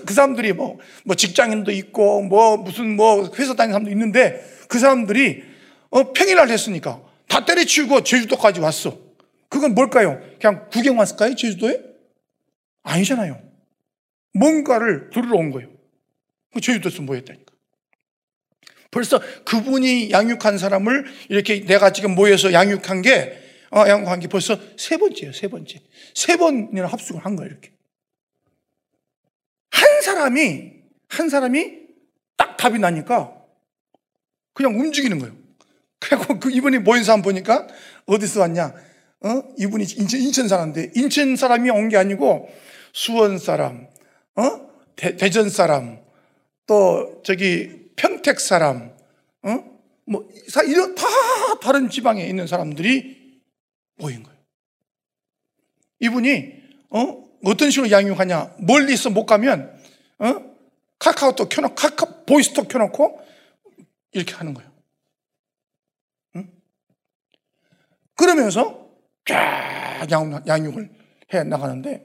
[0.05, 5.43] 그 사람들이 뭐, 뭐 직장인도 있고, 뭐 무슨 뭐 회사 다니는 사람도 있는데 그 사람들이
[5.91, 8.99] 어, 평일날 했으니까 다 때려치우고 제주도까지 왔어.
[9.49, 10.21] 그건 뭘까요?
[10.41, 11.35] 그냥 구경 왔을까요?
[11.35, 11.81] 제주도에?
[12.83, 13.41] 아니잖아요.
[14.35, 15.71] 뭔가를 들으러 온 거예요.
[16.53, 17.53] 그 제주도에서 뭐 했다니까.
[18.91, 23.39] 벌써 그분이 양육한 사람을 이렇게 내가 지금 모여서 양육한 게,
[23.71, 25.81] 어, 양육한 게 벌써 세 번째예요, 세 번째.
[26.15, 27.71] 세 번이나 합숙을 한 거예요, 이렇게.
[29.71, 30.73] 한 사람이,
[31.09, 31.79] 한 사람이
[32.37, 33.35] 딱 답이 나니까
[34.55, 35.37] 그냥 움직이는 거예요.
[36.01, 37.67] 그래갖고 그 이분이 모인 사람 보니까
[38.07, 38.75] 어디서 왔냐?
[39.21, 39.43] 어?
[39.59, 42.49] 이분이 인천, 인천 사람인데 인천 사람이 온 게 아니고
[42.93, 43.89] 수원 사람,
[44.37, 44.69] 어?
[44.97, 46.01] 대, 대전 사람,
[46.67, 48.97] 또 저기 평택 사람,
[49.43, 49.79] 어?
[50.07, 51.05] 뭐, 사- 이런 다
[51.61, 53.41] 다른 지방에 있는 사람들이
[53.97, 54.39] 모인 거예요.
[56.01, 56.53] 이분이,
[56.91, 57.28] 어?
[57.45, 58.57] 어떤 식으로 양육하냐?
[58.59, 59.81] 멀리서 못 가면,
[60.19, 60.49] 어?
[60.99, 63.21] 카카오톡 켜놓고, 카카, 보이스톡 켜놓고,
[64.13, 64.71] 이렇게 하는 거예요.
[66.37, 66.51] 응?
[68.17, 68.91] 그러면서
[69.27, 70.91] 쫙 양- 양육을
[71.35, 72.05] 해 나가는데,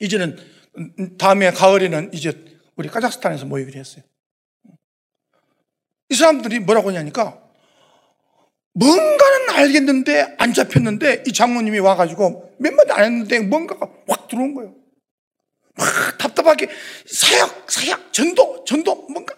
[0.00, 0.38] 이제는,
[0.78, 2.44] 음, 다음에 가을에는 이제
[2.76, 4.02] 우리 카자흐스탄에서 모이기로 했어요.
[6.08, 7.49] 이 사람들이 뭐라고 하냐니까,
[8.72, 14.74] 뭔가는 알겠는데 안 잡혔는데 이 장모님이 와가지고 몇 마디 안 했는데 뭔가가 확 들어온 거예요.
[15.76, 16.68] 막 답답하게
[17.06, 19.34] 사역, 사역, 전도, 전도 뭔가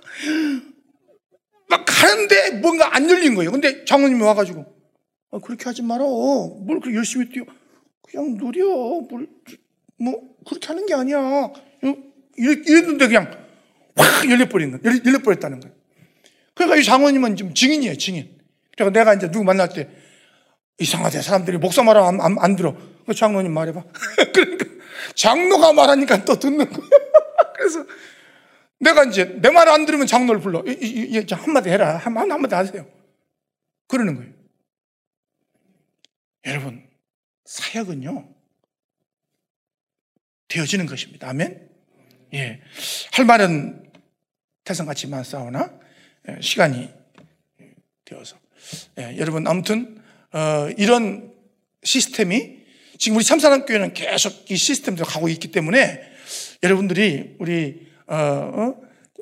[1.68, 3.50] 막 가는데 뭔가 안 열린 거예요.
[3.52, 4.66] 근데 장모님이 와가지고
[5.30, 6.04] 아, 그렇게 하지 말어.
[6.04, 7.44] 뭘 그렇게 열심히 뛰어.
[8.02, 8.66] 그냥 누려.
[9.08, 9.26] 뭘,
[9.98, 11.18] 뭐 그렇게 하는 게 아니야.
[11.18, 11.52] 어?
[12.36, 13.30] 이랬- 이랬는데 그냥
[13.96, 14.82] 확 열려버린 거예요.
[14.84, 15.74] 열려- 열려버렸다는 거예요.
[16.54, 18.36] 그러니까 이 장모님은 지금 증인이에요, 증인.
[18.76, 19.88] 그래서 내가 이제 누구 만날 때
[20.78, 21.20] 이상하대.
[21.22, 22.76] 사람들이 목사 말하면 안, 안, 안 들어.
[23.06, 23.84] 그 장로님 말해봐.
[24.32, 24.66] 그러니까
[25.14, 26.88] 장로가 말하니까 또 듣는 거야.
[27.56, 27.84] 그래서
[28.80, 30.62] 내가 이제 내 말 안 들으면 장로를 불러.
[30.66, 31.96] 이, 이, 이, 저 한마디 해라.
[31.98, 32.86] 한, 한- 한마디 하세요.
[33.88, 34.32] 그러는 거예요.
[36.46, 36.82] 여러분,
[37.44, 38.28] 사역은요,
[40.48, 41.28] 되어지는 것입니다.
[41.28, 41.68] 아멘?
[42.34, 42.60] 예.
[43.12, 43.92] 할 말은
[44.64, 45.70] 태산같이 많사오나
[46.28, 46.90] 예, 시간이
[48.98, 49.96] 예, 여러분 아무튼
[50.32, 51.32] 어, 이런
[51.82, 52.58] 시스템이
[52.98, 56.02] 지금 우리 참사랑교회는 계속 이 시스템대로 가고 있기 때문에
[56.62, 58.74] 여러분들이 우리 어, 어,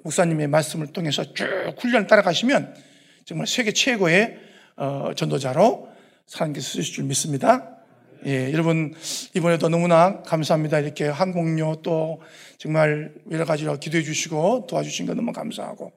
[0.02, 1.46] 목사님의 말씀을 통해서 쭉
[1.78, 2.74] 훈련을 따라가시면
[3.24, 4.38] 정말 세계 최고의
[4.76, 5.88] 어, 전도자로
[6.32, 7.76] 하나님께서 쓰실 줄 믿습니다.
[8.26, 8.92] 예, 여러분
[9.34, 10.80] 이번에도 너무나 감사합니다.
[10.80, 12.20] 이렇게 항공료 또
[12.58, 15.92] 정말 여러 가지로 기도해 주시고 도와주신 거 너무 감사하고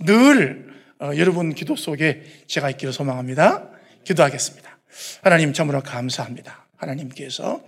[0.00, 3.70] 늘 어, 여러분 기도 속에 제가 있기를 소망합니다.
[4.04, 4.78] 기도하겠습니다.
[5.22, 6.66] 하나님 참으로 감사합니다.
[6.76, 7.62] 하나님께서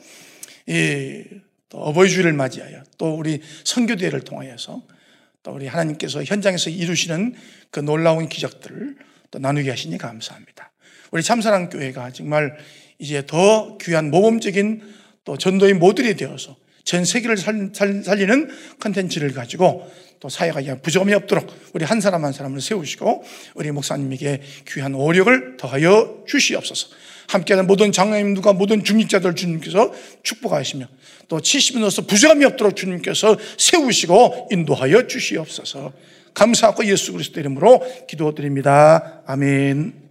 [0.67, 4.83] 이 또 어버이 주일을 맞이하여 또 우리 선교대회를 통하여서
[5.43, 7.35] 또 우리 하나님께서 현장에서 이루시는
[7.71, 8.97] 그 놀라운 기적들을
[9.31, 10.73] 또 나누게 하시니 감사합니다.
[11.11, 12.57] 우리 참사랑 교회가 정말
[12.99, 14.83] 이제 더 귀한 모범적인
[15.25, 16.57] 또 전도의 모델이 되어서
[16.89, 18.49] 전 세계를 살, 살 리는
[18.81, 19.87] 컨텐츠를 가지고
[20.21, 23.25] 또 사회가 부족함이 없도록 우리 한 사람 한 사람을 세우시고
[23.57, 26.89] 우리 목사님에게 귀한 오력을 더하여 주시옵소서.
[27.29, 30.89] 함께하는 모든 장로님들과 모든 중직자들 주님께서 축복하시며
[31.29, 35.93] 또 70이 넘어서 부족함이 없도록 주님께서 세우시고 인도하여 주시옵소서.
[36.33, 39.21] 감사하고 예수 그리스도 이름으로 기도드립니다.
[39.27, 40.08] 아멘.